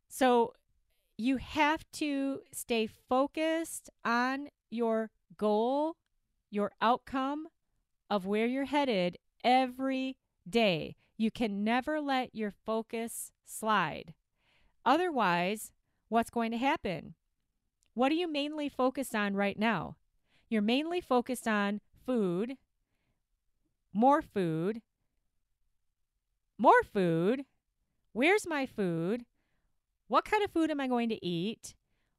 So 0.08 0.52
you 1.16 1.38
have 1.38 1.84
to 1.92 2.40
stay 2.52 2.86
focused 2.86 3.88
on 4.04 4.48
your 4.70 5.10
goal 5.38 5.96
your 6.52 6.70
outcome 6.82 7.48
of 8.10 8.26
where 8.26 8.46
you're 8.46 8.66
headed 8.66 9.16
every 9.42 10.16
day. 10.48 10.96
You 11.16 11.30
can 11.30 11.64
never 11.64 12.00
let 12.00 12.34
your 12.34 12.52
focus 12.66 13.32
slide. 13.44 14.12
Otherwise, 14.84 15.72
what's 16.08 16.30
going 16.30 16.50
to 16.50 16.58
happen? 16.58 17.14
What 17.94 18.12
are 18.12 18.16
you 18.16 18.30
mainly 18.30 18.68
focused 18.68 19.14
on 19.14 19.34
right 19.34 19.58
now? 19.58 19.96
You're 20.50 20.62
mainly 20.62 21.00
focused 21.00 21.48
on 21.48 21.80
food, 22.04 22.56
more 23.94 24.20
food, 24.20 24.82
more 26.58 26.82
food. 26.82 27.46
Where's 28.12 28.46
my 28.46 28.66
food? 28.66 29.24
What 30.08 30.26
kind 30.26 30.44
of 30.44 30.50
food 30.50 30.70
am 30.70 30.80
I 30.80 30.86
going 30.88 31.08
to 31.08 31.26
eat? 31.26 31.74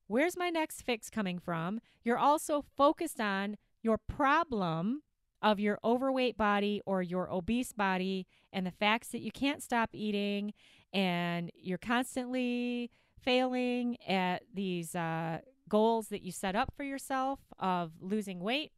Where's 0.08 0.36
my 0.36 0.50
next 0.50 0.82
fix 0.82 1.12
coming 1.12 1.38
from? 1.38 1.82
You're 2.04 2.18
also 2.18 2.64
focused 2.76 3.20
on 3.20 3.58
your 3.84 3.98
problem 3.98 5.04
of 5.42 5.60
your 5.60 5.78
overweight 5.84 6.38
body 6.38 6.82
or 6.86 7.04
your 7.04 7.32
obese 7.32 7.74
body 7.74 8.26
and 8.52 8.66
the 8.66 8.72
facts 8.72 9.10
that 9.10 9.22
you 9.22 9.32
can't 9.32 9.62
stop 9.62 9.90
eating 9.94 10.54
and 10.94 11.52
you're 11.56 11.78
constantly 11.78 12.90
failing 13.22 13.98
at 14.08 14.44
these 14.54 14.96
uh, 14.96 15.40
goals 15.68 16.08
that 16.08 16.24
you 16.24 16.32
set 16.32 16.56
up 16.56 16.74
for 16.76 16.84
yourself 16.84 17.40
of 17.60 17.92
losing 18.00 18.40
weight, 18.40 18.72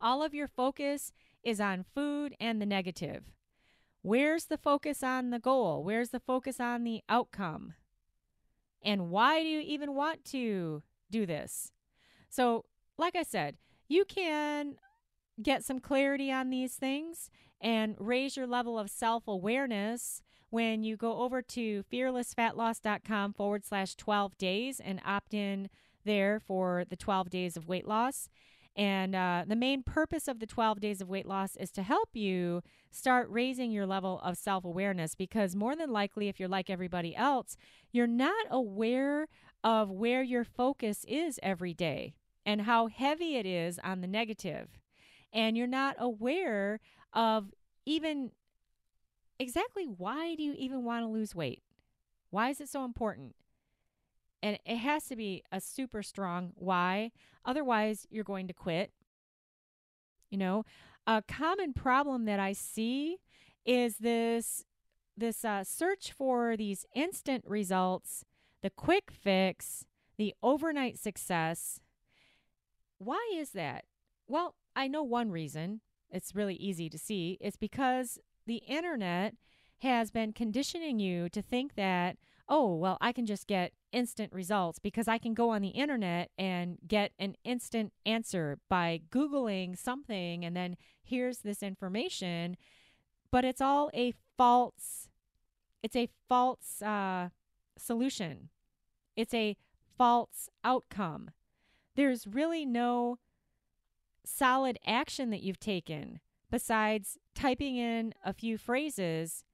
all 0.00 0.22
of 0.22 0.34
your 0.34 0.48
focus 0.48 1.12
is 1.42 1.60
on 1.60 1.84
food 1.94 2.34
and 2.40 2.60
the 2.60 2.66
negative. 2.66 3.24
Where's 4.02 4.46
the 4.46 4.58
focus 4.58 5.02
on 5.02 5.30
the 5.30 5.38
goal? 5.38 5.84
Where's 5.84 6.08
the 6.08 6.20
focus 6.20 6.58
on 6.58 6.84
the 6.84 7.02
outcome? 7.08 7.74
And 8.82 9.10
why 9.10 9.42
do 9.42 9.48
you 9.48 9.60
even 9.60 9.94
want 9.94 10.24
to 10.26 10.82
do 11.10 11.26
this? 11.26 11.70
So, 12.30 12.64
like 12.96 13.14
I 13.14 13.22
said, 13.22 13.56
you 13.90 14.04
can 14.04 14.76
get 15.42 15.64
some 15.64 15.80
clarity 15.80 16.30
on 16.30 16.48
these 16.48 16.74
things 16.74 17.28
and 17.60 17.96
raise 17.98 18.36
your 18.36 18.46
level 18.46 18.78
of 18.78 18.88
self 18.88 19.26
awareness 19.26 20.22
when 20.48 20.82
you 20.82 20.96
go 20.96 21.18
over 21.18 21.42
to 21.42 21.84
fearlessfatloss.com 21.92 23.32
forward 23.34 23.64
slash 23.64 23.94
12 23.96 24.38
days 24.38 24.80
and 24.80 25.00
opt 25.04 25.34
in 25.34 25.68
there 26.04 26.40
for 26.40 26.84
the 26.88 26.96
12 26.96 27.30
days 27.30 27.56
of 27.56 27.68
weight 27.68 27.86
loss. 27.86 28.28
And 28.76 29.14
uh, 29.16 29.44
the 29.46 29.56
main 29.56 29.82
purpose 29.82 30.28
of 30.28 30.38
the 30.38 30.46
12 30.46 30.80
days 30.80 31.00
of 31.00 31.08
weight 31.08 31.26
loss 31.26 31.56
is 31.56 31.72
to 31.72 31.82
help 31.82 32.10
you 32.14 32.62
start 32.90 33.28
raising 33.28 33.72
your 33.72 33.86
level 33.86 34.20
of 34.22 34.38
self 34.38 34.64
awareness 34.64 35.16
because, 35.16 35.56
more 35.56 35.74
than 35.74 35.90
likely, 35.90 36.28
if 36.28 36.38
you're 36.38 36.48
like 36.48 36.70
everybody 36.70 37.16
else, 37.16 37.56
you're 37.90 38.06
not 38.06 38.46
aware 38.50 39.26
of 39.64 39.90
where 39.90 40.22
your 40.22 40.44
focus 40.44 41.04
is 41.08 41.40
every 41.42 41.74
day 41.74 42.14
and 42.50 42.62
how 42.62 42.88
heavy 42.88 43.36
it 43.36 43.46
is 43.46 43.78
on 43.84 44.00
the 44.00 44.08
negative. 44.08 44.80
And 45.32 45.56
you're 45.56 45.68
not 45.68 45.94
aware 46.00 46.80
of 47.12 47.54
even 47.86 48.32
exactly 49.38 49.84
why 49.84 50.34
do 50.34 50.42
you 50.42 50.54
even 50.58 50.82
want 50.82 51.04
to 51.04 51.08
lose 51.08 51.32
weight? 51.32 51.62
Why 52.30 52.50
is 52.50 52.60
it 52.60 52.68
so 52.68 52.84
important? 52.84 53.36
And 54.42 54.58
it 54.66 54.78
has 54.78 55.04
to 55.04 55.16
be 55.16 55.44
a 55.52 55.60
super 55.60 56.02
strong 56.02 56.50
why. 56.56 57.12
Otherwise, 57.44 58.08
you're 58.10 58.24
going 58.24 58.48
to 58.48 58.52
quit. 58.52 58.90
You 60.28 60.38
know, 60.38 60.64
a 61.06 61.22
common 61.22 61.72
problem 61.72 62.24
that 62.24 62.40
I 62.40 62.52
see 62.52 63.18
is 63.64 63.98
this 63.98 64.64
this 65.16 65.44
uh, 65.44 65.62
search 65.62 66.10
for 66.10 66.56
these 66.56 66.84
instant 66.96 67.44
results, 67.46 68.24
the 68.60 68.70
quick 68.70 69.12
fix, 69.12 69.84
the 70.16 70.34
overnight 70.42 70.98
success. 70.98 71.78
Why 73.00 73.32
is 73.34 73.52
that? 73.52 73.86
Well, 74.28 74.56
I 74.76 74.86
know 74.86 75.02
one 75.02 75.30
reason. 75.30 75.80
It's 76.10 76.34
really 76.34 76.54
easy 76.56 76.90
to 76.90 76.98
see. 76.98 77.38
It's 77.40 77.56
because 77.56 78.18
the 78.46 78.62
internet 78.68 79.36
has 79.78 80.10
been 80.10 80.34
conditioning 80.34 80.98
you 80.98 81.30
to 81.30 81.40
think 81.40 81.76
that, 81.76 82.18
oh, 82.46 82.74
well, 82.74 82.98
I 83.00 83.12
can 83.12 83.24
just 83.24 83.46
get 83.46 83.72
instant 83.90 84.34
results 84.34 84.78
because 84.78 85.08
I 85.08 85.16
can 85.16 85.32
go 85.32 85.48
on 85.48 85.62
the 85.62 85.68
internet 85.68 86.30
and 86.36 86.76
get 86.86 87.12
an 87.18 87.36
instant 87.42 87.94
answer 88.04 88.58
by 88.68 89.00
Googling 89.10 89.78
something 89.78 90.44
and 90.44 90.54
then 90.54 90.76
here's 91.02 91.38
this 91.38 91.62
information. 91.62 92.58
But 93.30 93.46
it's 93.46 93.62
all 93.62 93.90
a 93.94 94.12
false, 94.36 95.08
it's 95.82 95.96
a 95.96 96.10
false 96.28 96.82
uh, 96.82 97.30
solution. 97.78 98.50
It's 99.16 99.32
a 99.32 99.56
false 99.96 100.50
outcome. 100.62 101.30
There's 101.96 102.26
really 102.26 102.64
no 102.64 103.18
solid 104.24 104.78
action 104.86 105.30
that 105.30 105.42
you've 105.42 105.60
taken 105.60 106.20
besides 106.50 107.18
typing 107.34 107.76
in 107.76 108.14
a 108.24 108.32
few 108.32 108.58
phrases 108.58 109.44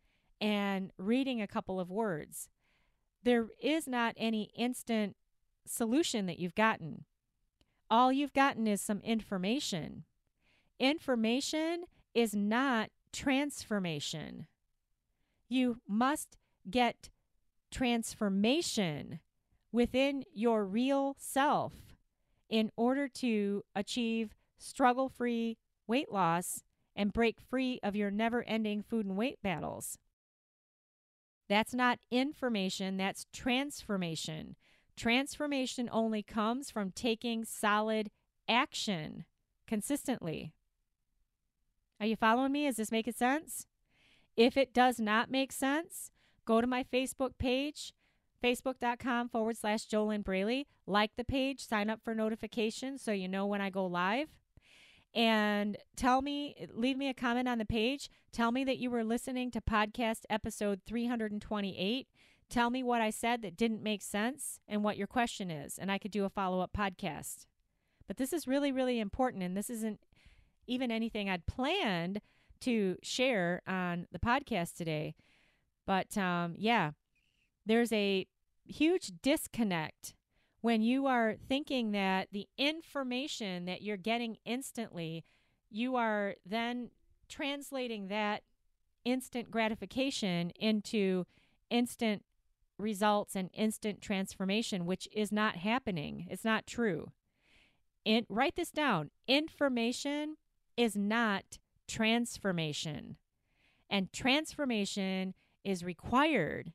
and 0.41 0.93
reading 0.99 1.41
a 1.41 1.47
couple 1.47 1.81
of 1.81 1.91
words. 1.91 2.49
There 3.23 3.49
is 3.61 3.87
not 3.89 4.15
any 4.17 4.51
instant 4.57 5.17
solution 5.67 6.27
that 6.27 6.39
you've 6.39 6.55
gotten. 6.55 7.05
All 7.91 8.13
you've 8.13 8.33
gotten 8.33 8.67
is 8.67 8.81
some 8.81 9.01
information. 9.01 10.05
Information 10.79 11.85
is 12.15 12.35
not 12.35 12.91
transformation. 13.13 14.47
You 15.49 15.81
must 15.89 16.37
get 16.69 17.11
transformation 17.71 19.21
within 19.73 20.25
your 20.33 20.65
real 20.65 21.17
self 21.19 21.86
in 22.49 22.71
order 22.77 23.09
to 23.09 23.63
achieve 23.75 24.35
struggle 24.59 25.09
free 25.09 25.59
weight 25.87 26.11
loss 26.11 26.63
and 26.95 27.13
break 27.13 27.41
free 27.41 27.79
of 27.83 27.95
your 27.95 28.11
never 28.11 28.43
ending 28.45 28.83
food 28.83 29.07
and 29.07 29.17
weight 29.17 29.39
battles. 29.43 29.99
That's 31.49 31.75
not 31.75 31.99
information, 32.11 32.97
that's 32.97 33.27
transformation. 33.33 34.57
Transformation 34.97 35.89
only 35.93 36.23
comes 36.23 36.71
from 36.71 36.91
taking 36.91 37.45
solid 37.45 38.11
action 38.49 39.25
consistently. 39.67 40.53
Are 42.01 42.07
you 42.07 42.17
following 42.17 42.53
me? 42.53 42.67
Is 42.67 42.77
this 42.77 42.93
making 42.93 43.15
sense? 43.15 43.67
If 44.37 44.57
it 44.57 44.75
does 44.75 44.99
not 44.99 45.31
make 45.31 45.53
sense, 45.53 46.11
go 46.45 46.61
to 46.61 46.67
my 46.67 46.85
Facebook 46.85 47.39
page, 47.39 47.93
facebook.com 48.43 49.29
forward 49.29 49.57
slash 49.57 49.87
Jolynn 49.87 50.25
Braley. 50.25 50.67
Like 50.87 51.13
the 51.17 51.25
page, 51.25 51.67
sign 51.67 51.91
up 51.91 52.01
for 52.03 52.15
notifications 52.15 53.03
so 53.03 53.13
you 53.13 53.29
know 53.29 53.47
when 53.47 53.61
I 53.61 53.71
go 53.71 53.87
live 53.87 54.29
and 55.17 55.79
tell 55.97 56.21
me, 56.21 56.55
leave 56.75 56.99
me 56.99 57.09
a 57.09 57.15
comment 57.15 57.49
on 57.49 57.57
the 57.57 57.65
page. 57.65 58.11
Tell 58.33 58.53
me 58.53 58.65
that 58.65 58.77
you 58.77 58.91
were 58.91 59.03
listening 59.03 59.51
to 59.53 59.63
podcast 59.63 60.21
episode 60.29 60.83
328. 60.87 62.07
Tell 62.51 62.69
me 62.69 62.83
what 62.83 63.01
I 63.01 63.09
said 63.09 63.41
that 63.41 63.57
didn't 63.57 63.83
make 63.83 64.03
sense 64.03 64.61
and 64.69 64.85
what 64.85 64.99
your 64.99 65.07
question 65.07 65.51
is, 65.51 65.79
and 65.79 65.91
I 65.91 65.99
could 65.99 66.11
do 66.11 66.27
a 66.27 66.31
follow 66.31 66.61
up 66.61 66.73
podcast. 66.77 67.47
But 68.07 68.19
this 68.19 68.33
is 68.33 68.47
really, 68.47 68.71
really 68.71 69.01
important, 69.01 69.43
and 69.43 69.57
this 69.57 69.71
isn't 69.71 70.01
even 70.67 70.91
anything 70.91 71.31
I'd 71.31 71.47
planned 71.47 72.21
to 72.61 72.97
share 73.03 73.63
on 73.67 74.07
the 74.13 74.19
podcast 74.19 74.77
today. 74.77 75.15
But 75.87 76.17
um, 76.19 76.55
yeah, 76.59 76.91
there's 77.67 77.93
a 77.93 78.27
huge 78.65 79.13
disconnect 79.23 80.15
when 80.61 80.83
you 80.83 81.07
are 81.07 81.37
thinking 81.49 81.93
that 81.93 82.29
the 82.33 82.49
information 82.59 83.67
that 83.67 83.83
you're 83.83 83.97
getting 83.97 84.37
instantly, 84.45 85.25
you 85.71 85.97
are 85.97 86.35
then 86.45 86.91
translating 87.29 88.09
that 88.09 88.43
instant 89.05 89.51
gratification 89.51 90.51
into 90.59 91.25
instant 91.71 92.25
results 92.79 93.37
and 93.37 93.51
instant 93.55 94.01
transformation, 94.01 94.87
which 94.87 95.09
is 95.13 95.31
not 95.31 95.57
happening. 95.57 96.27
It's 96.31 96.45
not 96.45 96.67
true. 96.67 97.13
And 98.05 98.27
write 98.29 98.57
this 98.57 98.71
down. 98.71 99.11
Information 99.29 100.37
is 100.77 100.97
not 100.97 101.59
transformation. 101.89 103.17
And 103.89 104.13
transformation 104.13 105.35
is 105.65 105.85
required 105.85 106.73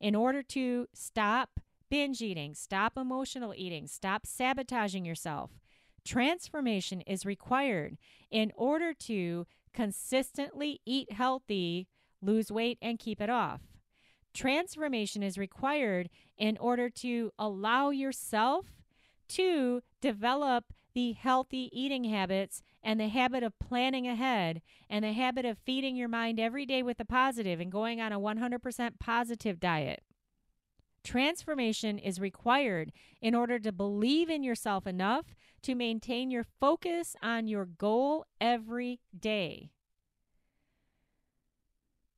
in 0.00 0.14
order 0.14 0.42
to 0.42 0.86
stop 0.92 1.60
binge 1.88 2.20
eating, 2.20 2.54
stop 2.54 2.96
emotional 2.96 3.54
eating, 3.56 3.86
stop 3.86 4.26
sabotaging 4.26 5.04
yourself. 5.04 5.50
Transformation 6.04 7.00
is 7.02 7.26
required 7.26 7.96
in 8.30 8.52
order 8.56 8.92
to 8.94 9.46
consistently 9.72 10.80
eat 10.86 11.12
healthy, 11.12 11.86
lose 12.22 12.50
weight, 12.50 12.78
and 12.80 12.98
keep 12.98 13.20
it 13.20 13.30
off. 13.30 13.60
Transformation 14.32 15.22
is 15.22 15.38
required 15.38 16.10
in 16.36 16.58
order 16.58 16.90
to 16.90 17.32
allow 17.38 17.90
yourself 17.90 18.66
to 19.28 19.82
develop 20.00 20.72
the 20.96 21.12
healthy 21.12 21.68
eating 21.78 22.04
habits 22.04 22.62
and 22.82 22.98
the 22.98 23.08
habit 23.08 23.42
of 23.42 23.58
planning 23.58 24.08
ahead 24.08 24.62
and 24.88 25.04
the 25.04 25.12
habit 25.12 25.44
of 25.44 25.58
feeding 25.58 25.94
your 25.94 26.08
mind 26.08 26.40
every 26.40 26.64
day 26.64 26.82
with 26.82 26.96
the 26.96 27.04
positive 27.04 27.60
and 27.60 27.70
going 27.70 28.00
on 28.00 28.14
a 28.14 28.18
100% 28.18 28.92
positive 28.98 29.60
diet. 29.60 30.02
Transformation 31.04 31.98
is 31.98 32.18
required 32.18 32.92
in 33.20 33.34
order 33.34 33.58
to 33.58 33.72
believe 33.72 34.30
in 34.30 34.42
yourself 34.42 34.86
enough 34.86 35.34
to 35.60 35.74
maintain 35.74 36.30
your 36.30 36.46
focus 36.58 37.14
on 37.22 37.46
your 37.46 37.66
goal 37.66 38.24
every 38.40 38.98
day. 39.20 39.68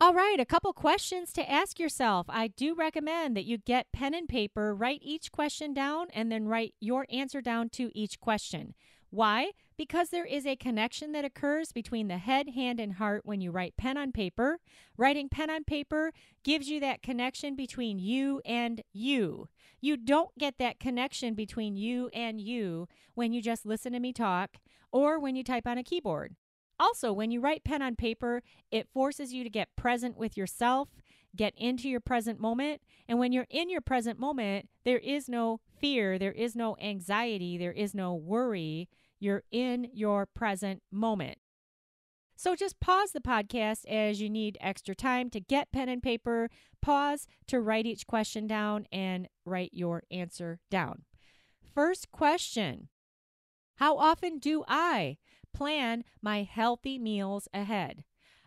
All 0.00 0.14
right, 0.14 0.38
a 0.38 0.46
couple 0.46 0.72
questions 0.72 1.32
to 1.32 1.50
ask 1.50 1.80
yourself. 1.80 2.26
I 2.30 2.48
do 2.48 2.74
recommend 2.74 3.36
that 3.36 3.46
you 3.46 3.58
get 3.58 3.92
pen 3.92 4.14
and 4.14 4.28
paper, 4.28 4.74
write 4.74 5.00
each 5.02 5.32
question 5.32 5.74
down, 5.74 6.06
and 6.14 6.30
then 6.30 6.46
write 6.46 6.74
your 6.78 7.04
answer 7.10 7.40
down 7.40 7.68
to 7.70 7.90
each 7.98 8.20
question. 8.20 8.74
Why? 9.10 9.50
Because 9.78 10.10
there 10.10 10.26
is 10.26 10.44
a 10.44 10.56
connection 10.56 11.12
that 11.12 11.24
occurs 11.24 11.70
between 11.70 12.08
the 12.08 12.18
head, 12.18 12.50
hand, 12.50 12.80
and 12.80 12.94
heart 12.94 13.22
when 13.24 13.40
you 13.40 13.52
write 13.52 13.76
pen 13.76 13.96
on 13.96 14.10
paper. 14.10 14.58
Writing 14.96 15.28
pen 15.28 15.48
on 15.50 15.62
paper 15.62 16.12
gives 16.42 16.68
you 16.68 16.80
that 16.80 17.00
connection 17.00 17.54
between 17.54 18.00
you 18.00 18.42
and 18.44 18.82
you. 18.92 19.48
You 19.80 19.96
don't 19.96 20.36
get 20.36 20.58
that 20.58 20.80
connection 20.80 21.34
between 21.34 21.76
you 21.76 22.10
and 22.12 22.40
you 22.40 22.88
when 23.14 23.32
you 23.32 23.40
just 23.40 23.64
listen 23.64 23.92
to 23.92 24.00
me 24.00 24.12
talk 24.12 24.56
or 24.90 25.20
when 25.20 25.36
you 25.36 25.44
type 25.44 25.66
on 25.66 25.78
a 25.78 25.84
keyboard. 25.84 26.34
Also, 26.80 27.12
when 27.12 27.30
you 27.30 27.40
write 27.40 27.62
pen 27.62 27.80
on 27.80 27.94
paper, 27.94 28.42
it 28.72 28.88
forces 28.92 29.32
you 29.32 29.44
to 29.44 29.50
get 29.50 29.76
present 29.76 30.16
with 30.16 30.36
yourself, 30.36 30.88
get 31.36 31.52
into 31.56 31.88
your 31.88 32.00
present 32.00 32.40
moment. 32.40 32.82
And 33.08 33.20
when 33.20 33.32
you're 33.32 33.46
in 33.48 33.70
your 33.70 33.80
present 33.80 34.18
moment, 34.18 34.68
there 34.84 34.98
is 34.98 35.28
no 35.28 35.60
fear, 35.80 36.18
there 36.18 36.32
is 36.32 36.56
no 36.56 36.76
anxiety, 36.80 37.56
there 37.56 37.72
is 37.72 37.94
no 37.94 38.12
worry. 38.14 38.88
You're 39.18 39.44
in 39.50 39.88
your 39.92 40.26
present 40.26 40.82
moment. 40.90 41.38
So 42.36 42.54
just 42.54 42.78
pause 42.78 43.10
the 43.12 43.20
podcast 43.20 43.84
as 43.86 44.20
you 44.20 44.30
need 44.30 44.58
extra 44.60 44.94
time 44.94 45.28
to 45.30 45.40
get 45.40 45.72
pen 45.72 45.88
and 45.88 46.02
paper, 46.02 46.48
pause 46.80 47.26
to 47.48 47.60
write 47.60 47.86
each 47.86 48.06
question 48.06 48.46
down, 48.46 48.86
and 48.92 49.28
write 49.44 49.70
your 49.72 50.04
answer 50.10 50.60
down. 50.70 51.02
First 51.74 52.12
question 52.12 52.88
How 53.76 53.98
often 53.98 54.38
do 54.38 54.64
I 54.68 55.18
plan 55.58 56.04
my 56.22 56.44
healthy 56.44 56.98
meals 56.98 57.48
ahead. 57.52 58.04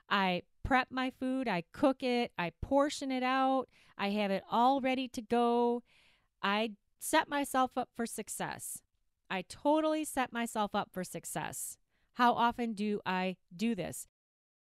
I 0.09 0.43
prep 0.63 0.87
my 0.91 1.11
food, 1.19 1.47
I 1.47 1.63
cook 1.73 2.03
it, 2.03 2.31
I 2.37 2.51
portion 2.61 3.11
it 3.11 3.23
out, 3.23 3.67
I 3.97 4.11
have 4.11 4.31
it 4.31 4.43
all 4.49 4.81
ready 4.81 5.07
to 5.09 5.21
go. 5.21 5.83
I 6.41 6.71
set 6.99 7.29
myself 7.29 7.77
up 7.77 7.89
for 7.95 8.05
success. 8.05 8.81
I 9.31 9.43
totally 9.47 10.03
set 10.03 10.33
myself 10.33 10.75
up 10.75 10.89
for 10.91 11.05
success. 11.05 11.77
How 12.15 12.33
often 12.33 12.73
do 12.73 12.99
I 13.05 13.37
do 13.55 13.73
this? 13.73 14.07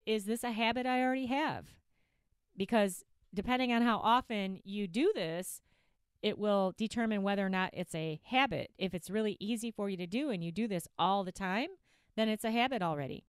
Is 0.05 0.25
this 0.25 0.43
a 0.43 0.51
habit 0.51 0.85
I 0.85 1.01
already 1.01 1.27
have? 1.27 1.67
Because 2.57 3.05
depending 3.33 3.71
on 3.71 3.83
how 3.83 3.99
often 3.99 4.59
you 4.65 4.85
do 4.85 5.13
this, 5.15 5.61
it 6.21 6.37
will 6.37 6.73
determine 6.77 7.23
whether 7.23 7.45
or 7.45 7.49
not 7.49 7.69
it's 7.71 7.95
a 7.95 8.19
habit. 8.25 8.71
If 8.77 8.93
it's 8.93 9.09
really 9.09 9.37
easy 9.39 9.71
for 9.71 9.89
you 9.89 9.95
to 9.95 10.07
do 10.07 10.29
and 10.29 10.43
you 10.43 10.51
do 10.51 10.67
this 10.67 10.89
all 10.97 11.23
the 11.23 11.31
time, 11.31 11.69
then 12.17 12.27
it's 12.27 12.43
a 12.43 12.51
habit 12.51 12.81
already. 12.81 13.23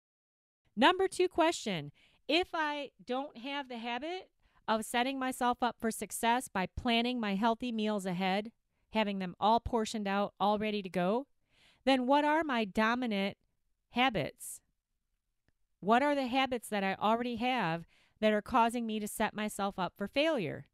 Number 0.77 1.07
two 1.07 1.29
question 1.29 1.93
If 2.27 2.49
I 2.55 2.91
don't 3.07 3.39
have 3.39 3.69
the 3.69 3.79
habit 3.79 4.31
of 4.67 4.85
setting 4.85 5.17
myself 5.17 5.59
up 5.63 5.77
for 5.79 5.93
success 5.93 6.49
by 6.49 6.67
planning 6.77 7.21
my 7.21 7.37
healthy 7.37 7.71
meals 7.71 8.05
ahead, 8.05 8.51
having 8.93 9.19
them 9.19 9.37
all 9.41 9.61
portioned 9.61 10.07
out, 10.07 10.35
all 10.41 10.59
ready 10.59 10.83
to 10.83 10.89
go, 10.89 11.27
then 11.85 12.07
what 12.07 12.25
are 12.25 12.45
my 12.45 12.65
dominant 12.65 13.37
habits? 13.91 14.61
What 15.81 16.03
are 16.03 16.15
the 16.15 16.27
habits 16.27 16.69
that 16.69 16.85
I 16.85 16.95
already 16.95 17.37
have 17.37 17.87
that 18.21 18.33
are 18.33 18.43
causing 18.43 18.87
me 18.87 19.01
to 19.01 19.09
set 19.09 19.35
myself 19.35 19.79
up 19.79 19.95
for 19.97 20.07
failure? 20.07 20.67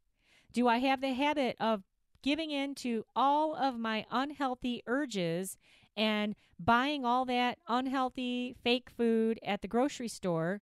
Do 0.52 0.68
I 0.68 0.78
have 0.78 1.00
the 1.00 1.12
habit 1.12 1.56
of 1.60 1.84
giving 2.22 2.50
in 2.50 2.74
to 2.76 3.04
all 3.14 3.54
of 3.54 3.78
my 3.78 4.04
unhealthy 4.10 4.82
urges 4.86 5.56
and 5.96 6.34
buying 6.58 7.04
all 7.04 7.24
that 7.26 7.58
unhealthy 7.68 8.56
fake 8.64 8.90
food 8.90 9.38
at 9.44 9.62
the 9.62 9.68
grocery 9.68 10.08
store 10.08 10.60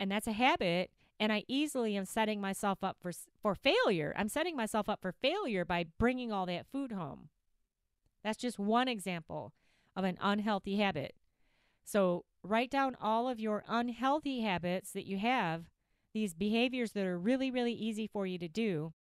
and 0.00 0.10
that's 0.10 0.26
a 0.26 0.32
habit 0.32 0.90
and 1.22 1.32
I 1.32 1.44
easily 1.46 1.96
am 1.96 2.04
setting 2.04 2.40
myself 2.40 2.82
up 2.82 2.96
for 3.00 3.12
for 3.40 3.54
failure. 3.54 4.12
I'm 4.16 4.28
setting 4.28 4.56
myself 4.56 4.88
up 4.88 5.00
for 5.00 5.12
failure 5.12 5.64
by 5.64 5.86
bringing 5.96 6.32
all 6.32 6.46
that 6.46 6.66
food 6.66 6.90
home. 6.90 7.28
That's 8.24 8.36
just 8.36 8.58
one 8.58 8.88
example 8.88 9.52
of 9.94 10.02
an 10.02 10.18
unhealthy 10.20 10.78
habit. 10.78 11.14
So, 11.84 12.24
write 12.42 12.72
down 12.72 12.96
all 13.00 13.28
of 13.28 13.38
your 13.38 13.62
unhealthy 13.68 14.40
habits 14.40 14.90
that 14.94 15.06
you 15.06 15.16
have, 15.18 15.66
these 16.12 16.34
behaviors 16.34 16.90
that 16.90 17.06
are 17.06 17.20
really 17.20 17.52
really 17.52 17.72
easy 17.72 18.08
for 18.08 18.26
you 18.26 18.36
to 18.38 18.48
do. 18.48 18.92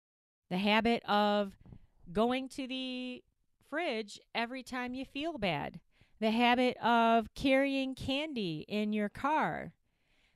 The 0.51 0.59
habit 0.59 1.03
of 1.09 1.55
going 2.13 2.51
to 2.51 2.67
the 2.67 3.25
fridge 3.71 4.21
every 4.35 4.63
time 4.63 4.93
you 4.93 5.07
feel 5.07 5.39
bad, 5.39 5.81
the 6.21 6.33
habit 6.33 6.77
of 6.85 7.33
carrying 7.35 7.95
candy 7.95 8.67
in 8.69 8.93
your 8.93 9.09
car, 9.09 9.73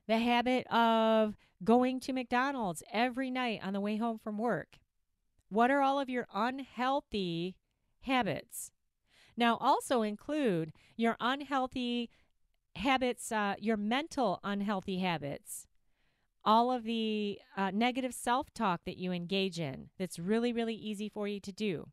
the 0.06 0.18
habit 0.18 0.66
of 0.66 1.36
going 1.62 2.00
to 2.00 2.12
McDonald's 2.12 2.82
every 2.92 3.30
night 3.30 3.60
on 3.62 3.72
the 3.72 3.80
way 3.80 3.96
home 3.96 4.18
from 4.18 4.38
work. 4.38 4.78
What 5.48 5.70
are 5.70 5.80
all 5.80 5.98
of 5.98 6.10
your 6.10 6.26
unhealthy 6.34 7.56
habits? 8.02 8.70
Now, 9.36 9.56
also 9.60 10.02
include 10.02 10.72
your 10.96 11.16
unhealthy 11.20 12.10
habits, 12.76 13.32
uh, 13.32 13.54
your 13.58 13.76
mental 13.76 14.40
unhealthy 14.44 14.98
habits, 14.98 15.66
all 16.44 16.70
of 16.70 16.84
the 16.84 17.38
uh, 17.56 17.70
negative 17.72 18.14
self 18.14 18.52
talk 18.52 18.82
that 18.84 18.98
you 18.98 19.12
engage 19.12 19.58
in 19.58 19.88
that's 19.98 20.18
really, 20.18 20.52
really 20.52 20.74
easy 20.74 21.08
for 21.08 21.26
you 21.26 21.40
to 21.40 21.52
do. 21.52 21.88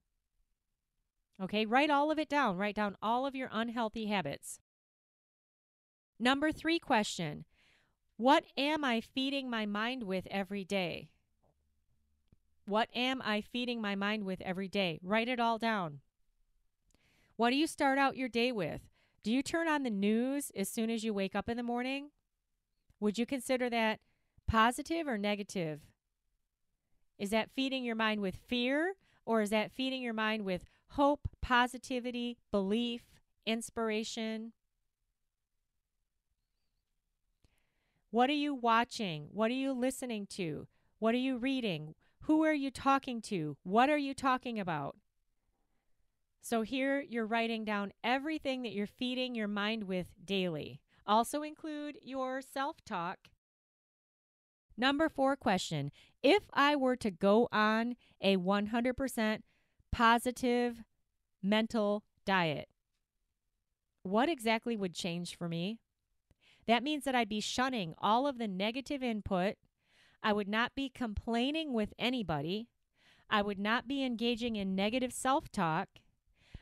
Okay, 1.42 1.66
write 1.66 1.90
all 1.90 2.12
of 2.12 2.20
it 2.20 2.30
down. 2.30 2.58
Write 2.58 2.76
down 2.76 2.96
all 3.02 3.26
of 3.26 3.36
your 3.36 3.50
unhealthy 3.52 4.08
habits. 4.08 4.60
Number 6.20 6.52
three 6.52 6.78
question 6.78 7.46
What 8.22 8.44
am 8.56 8.86
I 8.86 9.02
feeding 9.02 9.50
my 9.50 9.66
mind 9.66 10.04
with 10.04 10.28
every 10.30 10.64
day? 10.64 11.10
What 12.68 12.88
am 12.96 13.20
I 13.26 13.42
feeding 13.42 13.82
my 13.82 13.96
mind 13.96 14.26
with 14.26 14.42
every 14.42 14.68
day? 14.68 15.00
Write 15.02 15.28
it 15.28 15.40
all 15.40 15.58
down. 15.58 16.02
What 17.36 17.50
do 17.50 17.56
you 17.56 17.66
start 17.66 17.98
out 17.98 18.18
your 18.18 18.30
day 18.30 18.52
with? 18.52 18.82
Do 19.24 19.32
you 19.32 19.42
turn 19.42 19.68
on 19.68 19.82
the 19.82 19.90
news 19.90 20.52
as 20.56 20.70
soon 20.70 20.92
as 20.92 21.04
you 21.04 21.16
wake 21.16 21.36
up 21.36 21.50
in 21.50 21.58
the 21.58 21.64
morning? 21.64 22.12
Would 23.00 23.18
you 23.18 23.26
consider 23.26 23.72
that 23.72 24.02
positive 24.48 25.08
or 25.08 25.18
negative? 25.18 25.80
Is 27.18 27.32
that 27.32 27.50
feeding 27.50 27.84
your 27.84 27.96
mind 27.96 28.22
with 28.22 28.36
fear 28.36 28.98
or 29.26 29.42
is 29.42 29.50
that 29.50 29.72
feeding 29.72 30.04
your 30.04 30.14
mind 30.14 30.46
with 30.46 30.66
hope, 30.90 31.28
positivity, 31.42 32.38
belief, 32.52 33.02
inspiration. 33.48 34.54
What 38.12 38.30
are 38.30 38.34
you 38.34 38.54
watching? 38.54 39.30
What 39.32 39.52
are 39.52 39.56
you 39.56 39.72
listening 39.72 40.28
to? 40.32 40.68
What 41.00 41.16
are 41.16 41.20
you 41.20 41.38
reading? 41.38 41.96
Who 42.24 42.44
are 42.44 42.54
you 42.54 42.70
talking 42.70 43.22
to? 43.24 43.56
What 43.64 43.90
are 43.90 43.98
you 43.98 44.14
talking 44.14 44.60
about? 44.60 44.98
So 46.42 46.62
here 46.64 47.00
you're 47.00 47.26
writing 47.26 47.64
down 47.64 47.94
everything 48.04 48.64
that 48.64 48.74
you're 48.74 48.86
feeding 48.86 49.34
your 49.34 49.48
mind 49.48 49.86
with 49.86 50.08
daily. 50.24 50.82
Also 51.08 51.42
include 51.42 51.98
your 52.04 52.42
self 52.42 52.84
talk. 52.86 53.30
Number 54.76 55.08
four 55.08 55.38
question 55.38 55.90
If 56.22 56.44
I 56.54 56.76
were 56.76 56.98
to 56.98 57.12
go 57.12 57.48
on 57.50 57.96
a 58.20 58.36
100% 58.36 59.40
positive 59.94 60.84
mental 61.42 62.04
diet. 62.26 62.68
What 64.04 64.28
exactly 64.28 64.76
would 64.76 64.94
change 64.94 65.38
for 65.38 65.48
me? 65.48 65.80
That 66.72 66.84
means 66.84 67.04
that 67.04 67.16
I'd 67.16 67.28
be 67.28 67.42
shunning 67.42 67.96
all 67.98 68.26
of 68.26 68.38
the 68.38 68.48
negative 68.48 69.04
input. 69.04 69.56
I 70.24 70.32
would 70.32 70.48
not 70.48 70.74
be 70.74 70.88
complaining 70.88 71.74
with 71.74 71.94
anybody. 72.00 72.70
I 73.30 73.42
would 73.42 73.60
not 73.60 73.90
be 73.90 74.06
engaging 74.06 74.56
in 74.56 74.74
negative 74.74 75.12
self 75.12 75.52
talk. 75.52 75.90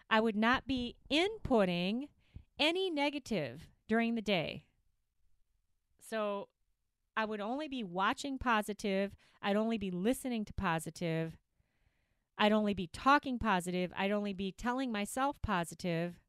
I 0.10 0.20
would 0.20 0.36
not 0.36 0.66
be 0.66 0.96
inputting 1.12 2.08
any 2.58 2.90
negative 2.90 3.68
during 3.88 4.16
the 4.16 4.24
day. 4.24 4.64
So 6.00 6.48
I 7.16 7.26
would 7.26 7.40
only 7.40 7.68
be 7.68 7.84
watching 7.84 8.40
positive. 8.40 9.16
I'd 9.44 9.56
only 9.56 9.78
be 9.78 9.92
listening 9.92 10.44
to 10.46 10.54
positive. 10.54 11.38
I'd 12.36 12.52
only 12.52 12.74
be 12.74 12.88
talking 12.92 13.38
positive. 13.38 13.94
I'd 13.96 14.10
only 14.10 14.34
be 14.34 14.52
telling 14.52 14.92
myself 14.92 15.36
positive. 15.44 16.20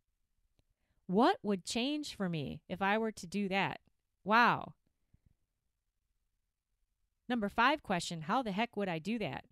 What 1.11 1.39
would 1.43 1.65
change 1.65 2.15
for 2.15 2.29
me 2.29 2.61
if 2.69 2.81
I 2.81 2.97
were 2.97 3.11
to 3.11 3.27
do 3.27 3.49
that? 3.49 3.81
Wow. 4.23 4.75
Number 7.29 7.49
five 7.49 7.83
question 7.83 8.21
How 8.21 8.45
the 8.45 8.53
heck 8.53 8.77
would 8.77 8.89
I 8.89 9.01
do 9.01 9.19
that? 9.19 9.43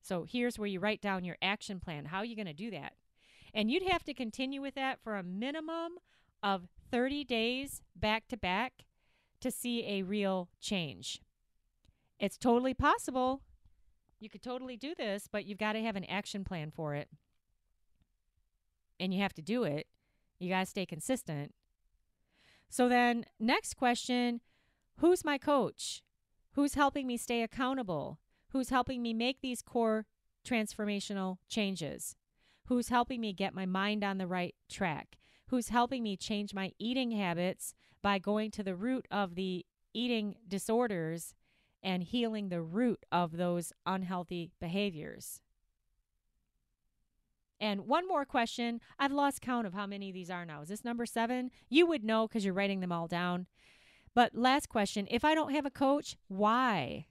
So 0.00 0.24
here's 0.26 0.58
where 0.58 0.66
you 0.66 0.80
write 0.80 1.02
down 1.02 1.22
your 1.22 1.36
action 1.42 1.80
plan. 1.80 2.06
How 2.06 2.20
are 2.20 2.24
you 2.24 2.34
going 2.34 2.46
to 2.46 2.54
do 2.54 2.70
that? 2.70 2.94
And 3.52 3.70
you'd 3.70 3.90
have 3.90 4.04
to 4.04 4.14
continue 4.14 4.62
with 4.62 4.74
that 4.76 4.98
for 5.04 5.18
a 5.18 5.22
minimum 5.22 5.98
of 6.42 6.66
30 6.90 7.24
days 7.24 7.82
back 7.94 8.26
to 8.28 8.38
back 8.38 8.86
to 9.42 9.50
see 9.50 9.84
a 9.86 10.00
real 10.00 10.48
change. 10.62 11.20
It's 12.18 12.38
totally 12.38 12.72
possible. 12.72 13.42
You 14.18 14.30
could 14.30 14.42
totally 14.42 14.78
do 14.78 14.94
this, 14.94 15.28
but 15.30 15.44
you've 15.44 15.58
got 15.58 15.74
to 15.74 15.82
have 15.82 15.96
an 15.96 16.06
action 16.06 16.42
plan 16.42 16.70
for 16.70 16.94
it. 16.94 17.10
And 18.98 19.12
you 19.12 19.20
have 19.20 19.34
to 19.34 19.42
do 19.42 19.64
it. 19.64 19.86
You 20.40 20.48
got 20.48 20.60
to 20.60 20.66
stay 20.66 20.86
consistent. 20.86 21.54
So 22.68 22.88
then, 22.88 23.26
next 23.38 23.74
question 23.74 24.40
Who's 24.96 25.24
my 25.24 25.38
coach? 25.38 26.02
Who's 26.54 26.74
helping 26.74 27.06
me 27.06 27.16
stay 27.16 27.42
accountable? 27.42 28.18
Who's 28.48 28.70
helping 28.70 29.02
me 29.02 29.14
make 29.14 29.40
these 29.40 29.62
core 29.62 30.06
transformational 30.44 31.38
changes? 31.48 32.16
Who's 32.66 32.88
helping 32.88 33.20
me 33.20 33.32
get 33.32 33.54
my 33.54 33.66
mind 33.66 34.02
on 34.02 34.18
the 34.18 34.26
right 34.26 34.54
track? 34.68 35.16
Who's 35.48 35.68
helping 35.68 36.02
me 36.02 36.16
change 36.16 36.54
my 36.54 36.72
eating 36.78 37.12
habits 37.12 37.74
by 38.02 38.18
going 38.18 38.50
to 38.52 38.62
the 38.62 38.76
root 38.76 39.06
of 39.10 39.34
the 39.34 39.64
eating 39.92 40.36
disorders 40.46 41.34
and 41.82 42.02
healing 42.02 42.48
the 42.48 42.62
root 42.62 43.04
of 43.10 43.36
those 43.36 43.72
unhealthy 43.86 44.52
behaviors? 44.60 45.40
And 47.60 47.86
one 47.86 48.08
more 48.08 48.24
question. 48.24 48.80
I've 48.98 49.12
lost 49.12 49.42
count 49.42 49.66
of 49.66 49.74
how 49.74 49.86
many 49.86 50.08
of 50.08 50.14
these 50.14 50.30
are 50.30 50.46
now. 50.46 50.62
Is 50.62 50.68
this 50.68 50.84
number 50.84 51.04
seven? 51.04 51.50
You 51.68 51.86
would 51.86 52.02
know 52.02 52.26
because 52.26 52.44
you're 52.44 52.54
writing 52.54 52.80
them 52.80 52.92
all 52.92 53.06
down. 53.06 53.46
But 54.14 54.34
last 54.34 54.68
question 54.68 55.06
if 55.10 55.24
I 55.24 55.34
don't 55.34 55.52
have 55.52 55.66
a 55.66 55.70
coach, 55.70 56.16
why? 56.28 57.06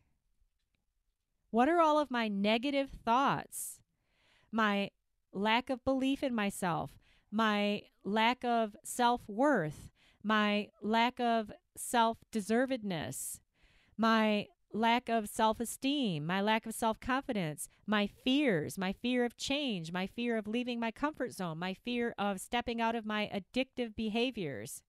What 1.51 1.69
are 1.69 1.79
all 1.79 1.99
of 1.99 2.12
my 2.12 2.27
negative 2.27 2.89
thoughts? 2.89 3.79
My 4.51 4.89
lack 5.31 5.69
of 5.69 5.83
belief 5.83 6.23
in 6.23 6.33
myself, 6.33 6.97
my 7.31 7.83
lack 8.03 8.43
of 8.43 8.75
self 8.83 9.21
worth, 9.27 9.89
my 10.23 10.69
lack 10.81 11.19
of 11.19 11.51
self 11.77 12.17
deservedness, 12.31 13.39
my 13.97 14.47
lack 14.71 15.10
of 15.10 15.27
self 15.27 15.60
esteem, 15.60 16.25
my 16.25 16.41
lack 16.41 16.65
of 16.65 16.73
self 16.73 16.99
confidence, 16.99 17.69
my 17.86 18.08
fears, 18.08 18.77
my 18.77 18.93
fear 18.93 19.25
of 19.25 19.38
change, 19.38 19.91
my 19.91 20.08
fear 20.08 20.38
of 20.38 20.47
leaving 20.47 20.79
my 20.79 20.91
comfort 20.91 21.34
zone, 21.34 21.58
my 21.58 21.73
fear 21.73 22.13
of 22.17 22.39
stepping 22.39 22.79
out 22.82 22.95
of 22.95 23.05
my 23.05 23.29
addictive 23.34 23.95
behaviors, 23.95 24.82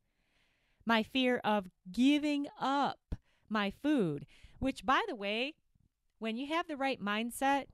my 0.85 1.03
fear 1.03 1.41
of 1.45 1.67
giving 1.91 2.47
up 2.61 3.15
my 3.49 3.73
food, 3.83 4.27
which, 4.59 4.85
by 4.85 5.03
the 5.09 5.15
way, 5.17 5.55
when 6.19 6.37
you 6.37 6.47
have 6.49 6.69
the 6.69 6.77
right 6.77 7.01
mindset, 7.01 7.67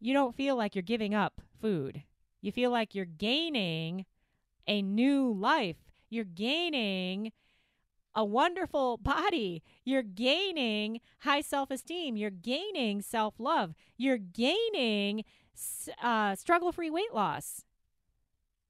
you 0.00 0.12
don't 0.12 0.36
feel 0.36 0.56
like 0.56 0.74
you're 0.74 0.82
giving 0.82 1.14
up 1.14 1.40
food. 1.60 2.02
You 2.40 2.52
feel 2.52 2.70
like 2.70 2.94
you're 2.94 3.04
gaining 3.04 4.06
a 4.66 4.82
new 4.82 5.32
life. 5.32 5.76
You're 6.08 6.24
gaining 6.24 7.32
a 8.14 8.24
wonderful 8.24 8.96
body. 8.96 9.62
You're 9.84 10.02
gaining 10.02 11.00
high 11.20 11.40
self 11.40 11.70
esteem. 11.70 12.16
You're 12.16 12.30
gaining 12.30 13.02
self 13.02 13.34
love. 13.38 13.74
You're 13.96 14.18
gaining 14.18 15.24
uh, 16.02 16.34
struggle 16.34 16.72
free 16.72 16.90
weight 16.90 17.12
loss. 17.12 17.64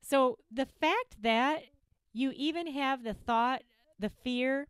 So 0.01 0.39
the 0.51 0.67
fact 0.67 1.23
that 1.23 1.65
you 2.13 2.33
even 2.35 2.67
have 2.69 3.05
the 3.05 3.15
thought, 3.15 3.63
the 3.99 4.09
fear 4.09 4.67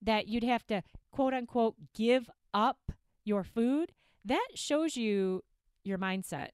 that 0.00 0.28
you'd 0.28 0.44
have 0.44 0.66
to 0.66 0.82
quote 1.10 1.34
unquote 1.34 1.76
give 1.94 2.28
up 2.52 2.92
your 3.24 3.44
food, 3.44 3.92
that 4.24 4.48
shows 4.54 4.96
you 4.96 5.42
your 5.84 5.98
mindset 5.98 6.48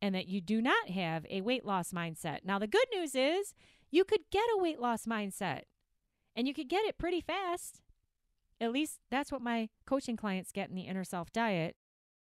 and 0.00 0.14
that 0.14 0.28
you 0.28 0.40
do 0.40 0.60
not 0.60 0.90
have 0.90 1.26
a 1.30 1.40
weight 1.40 1.64
loss 1.64 1.92
mindset. 1.92 2.40
Now, 2.44 2.58
the 2.58 2.66
good 2.66 2.86
news 2.94 3.14
is 3.14 3.54
you 3.90 4.04
could 4.04 4.20
get 4.30 4.44
a 4.54 4.62
weight 4.62 4.80
loss 4.80 5.06
mindset 5.06 5.62
and 6.36 6.46
you 6.46 6.54
could 6.54 6.68
get 6.68 6.84
it 6.84 6.98
pretty 6.98 7.20
fast. 7.20 7.80
At 8.60 8.72
least 8.72 9.00
that's 9.10 9.32
what 9.32 9.42
my 9.42 9.68
coaching 9.86 10.16
clients 10.16 10.52
get 10.52 10.68
in 10.68 10.76
the 10.76 10.82
inner 10.82 11.04
self 11.04 11.32
diet. 11.32 11.76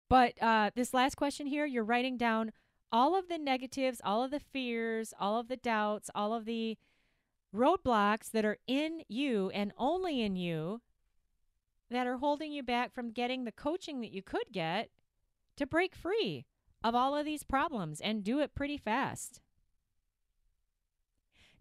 But 0.09 0.33
uh, 0.41 0.71
this 0.75 0.93
last 0.93 1.15
question 1.15 1.47
here, 1.47 1.65
you're 1.65 1.83
writing 1.83 2.17
down 2.17 2.51
all 2.91 3.17
of 3.17 3.27
the 3.27 3.39
negatives, 3.39 4.01
all 4.03 4.23
of 4.23 4.29
the 4.29 4.39
fears, 4.39 5.13
all 5.19 5.39
of 5.39 5.47
the 5.47 5.57
doubts, 5.57 6.09
all 6.13 6.33
of 6.33 6.45
the 6.45 6.77
roadblocks 7.55 8.29
that 8.31 8.45
are 8.45 8.57
in 8.67 9.01
you 9.07 9.49
and 9.51 9.73
only 9.77 10.21
in 10.21 10.35
you 10.35 10.81
that 11.89 12.07
are 12.07 12.17
holding 12.17 12.51
you 12.51 12.63
back 12.63 12.93
from 12.93 13.11
getting 13.11 13.43
the 13.43 13.51
coaching 13.51 14.01
that 14.01 14.11
you 14.11 14.21
could 14.21 14.51
get 14.51 14.89
to 15.55 15.65
break 15.65 15.95
free 15.95 16.45
of 16.83 16.95
all 16.95 17.15
of 17.15 17.25
these 17.25 17.43
problems 17.43 18.01
and 18.01 18.23
do 18.23 18.39
it 18.39 18.55
pretty 18.55 18.77
fast. 18.77 19.41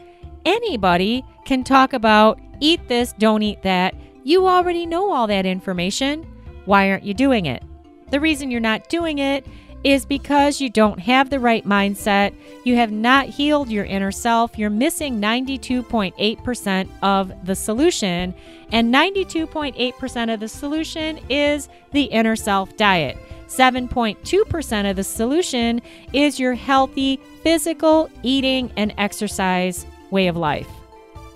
anybody 0.47 1.23
can 1.45 1.63
talk 1.63 1.93
about 1.93 2.41
eat 2.59 2.89
this, 2.89 3.13
don't 3.19 3.43
eat 3.43 3.63
that. 3.65 3.95
You 4.25 4.49
already 4.49 4.87
know 4.87 5.13
all 5.13 5.27
that 5.27 5.45
information. 5.45 6.27
Why 6.65 6.91
aren't 6.91 7.05
you 7.05 7.13
doing 7.13 7.45
it? 7.45 7.63
The 8.11 8.19
reason 8.19 8.51
you're 8.51 8.61
not 8.61 8.89
doing 8.89 9.19
it 9.19 9.47
is 9.85 10.05
because 10.05 10.61
you 10.61 10.69
don't 10.69 10.99
have 10.99 11.31
the 11.31 11.39
right 11.39 11.65
mindset. 11.65 12.35
You 12.65 12.77
have 12.77 12.91
not 12.91 13.27
healed 13.27 13.71
your 13.71 13.85
inner 13.85 14.13
self. 14.13 14.59
You're 14.59 14.71
missing 14.71 15.21
92.8% 15.21 16.89
of 17.03 17.33
the 17.47 17.55
solution. 17.55 18.35
And 18.73 18.93
92.8% 18.93 20.35
of 20.35 20.41
the 20.41 20.49
solution 20.49 21.19
is 21.29 21.69
the 21.93 22.05
inner 22.05 22.37
self 22.37 22.77
diet. 22.77 23.17
7.2% 23.47 24.91
of 24.91 24.97
the 24.97 25.05
solution 25.05 25.81
is 26.13 26.39
your 26.39 26.55
healthy 26.55 27.19
physical 27.43 28.11
eating 28.23 28.71
and 28.77 28.93
exercise 28.99 29.87
way 30.11 30.27
of 30.27 30.37
life. 30.37 30.69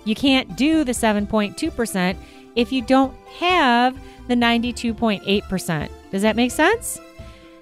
You 0.05 0.15
can't 0.15 0.55
do 0.55 0.83
the 0.83 0.91
7.2% 0.91 2.17
if 2.55 2.71
you 2.71 2.81
don't 2.83 3.15
have 3.39 3.97
the 4.27 4.35
92.8%. 4.35 5.89
Does 6.11 6.21
that 6.21 6.35
make 6.35 6.51
sense? 6.51 6.99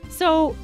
So, 0.09 0.55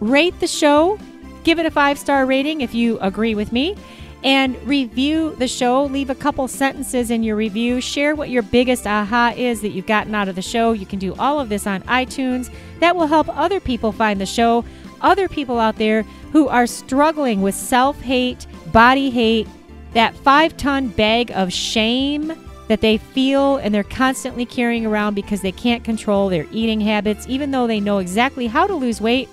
rate 0.00 0.38
the 0.40 0.46
show, 0.46 0.98
give 1.44 1.58
it 1.58 1.66
a 1.66 1.70
five 1.70 1.98
star 1.98 2.26
rating 2.26 2.60
if 2.62 2.74
you 2.74 2.98
agree 3.00 3.34
with 3.34 3.52
me, 3.52 3.76
and 4.24 4.60
review 4.66 5.34
the 5.36 5.48
show. 5.48 5.84
Leave 5.84 6.10
a 6.10 6.14
couple 6.14 6.46
sentences 6.48 7.10
in 7.10 7.22
your 7.22 7.36
review. 7.36 7.80
Share 7.80 8.14
what 8.14 8.30
your 8.30 8.42
biggest 8.42 8.86
aha 8.86 9.32
is 9.36 9.60
that 9.60 9.70
you've 9.70 9.86
gotten 9.86 10.14
out 10.14 10.28
of 10.28 10.34
the 10.34 10.42
show. 10.42 10.72
You 10.72 10.86
can 10.86 10.98
do 10.98 11.14
all 11.14 11.40
of 11.40 11.48
this 11.48 11.66
on 11.66 11.82
iTunes. 11.82 12.52
That 12.80 12.96
will 12.96 13.06
help 13.06 13.28
other 13.28 13.60
people 13.60 13.92
find 13.92 14.20
the 14.20 14.26
show. 14.26 14.64
other 15.02 15.28
people 15.28 15.58
out 15.58 15.76
there 15.76 16.02
who 16.32 16.48
are 16.48 16.66
struggling 16.66 17.40
with 17.40 17.54
self 17.54 17.98
hate, 18.02 18.46
body 18.70 19.08
hate, 19.08 19.48
that 19.94 20.14
five 20.14 20.56
ton 20.56 20.88
bag 20.88 21.30
of 21.32 21.52
shame 21.52 22.32
that 22.68 22.80
they 22.82 22.98
feel 22.98 23.56
and 23.56 23.74
they're 23.74 23.82
constantly 23.82 24.46
carrying 24.46 24.86
around 24.86 25.14
because 25.14 25.40
they 25.40 25.50
can't 25.50 25.82
control 25.82 26.28
their 26.28 26.46
eating 26.52 26.80
habits, 26.80 27.26
even 27.28 27.50
though 27.50 27.66
they 27.66 27.80
know 27.80 27.98
exactly 27.98 28.46
how 28.46 28.66
to 28.66 28.74
lose 28.74 29.00
weight. 29.00 29.28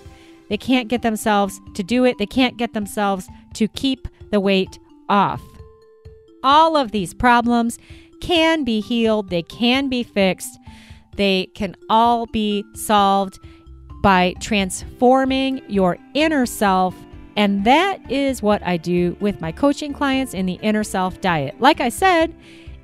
They 0.50 0.58
can't 0.58 0.88
get 0.88 1.02
themselves 1.02 1.60
to 1.76 1.84
do 1.84 2.06
it. 2.06 2.18
They 2.18 2.26
can't 2.26 2.58
get 2.58 2.74
themselves 2.74 3.28
to 3.56 3.68
keep 3.68 4.08
the 4.32 4.40
weight 4.40 4.80
off. 5.10 5.42
All 6.44 6.78
of 6.78 6.92
these 6.92 7.14
problems 7.14 7.78
can 8.22 8.64
be 8.64 8.80
healed, 8.80 9.30
they 9.30 9.44
can 9.44 9.90
be 9.90 10.04
fixed, 10.04 10.58
they 11.16 11.48
can 11.54 11.76
all 11.90 12.26
be 12.28 12.64
solved 12.74 13.40
by 14.02 14.34
transforming 14.40 15.62
your 15.68 15.98
inner 16.14 16.46
self. 16.46 16.96
And 17.36 17.66
that 17.66 18.12
is 18.12 18.42
what 18.42 18.64
I 18.64 18.78
do 18.78 19.16
with 19.20 19.42
my 19.42 19.52
coaching 19.52 19.94
clients 19.94 20.34
in 20.34 20.46
the 20.46 20.60
inner 20.62 20.84
self 20.84 21.22
diet. 21.22 21.60
Like 21.60 21.82
I 21.82 21.90
said, 21.90 22.36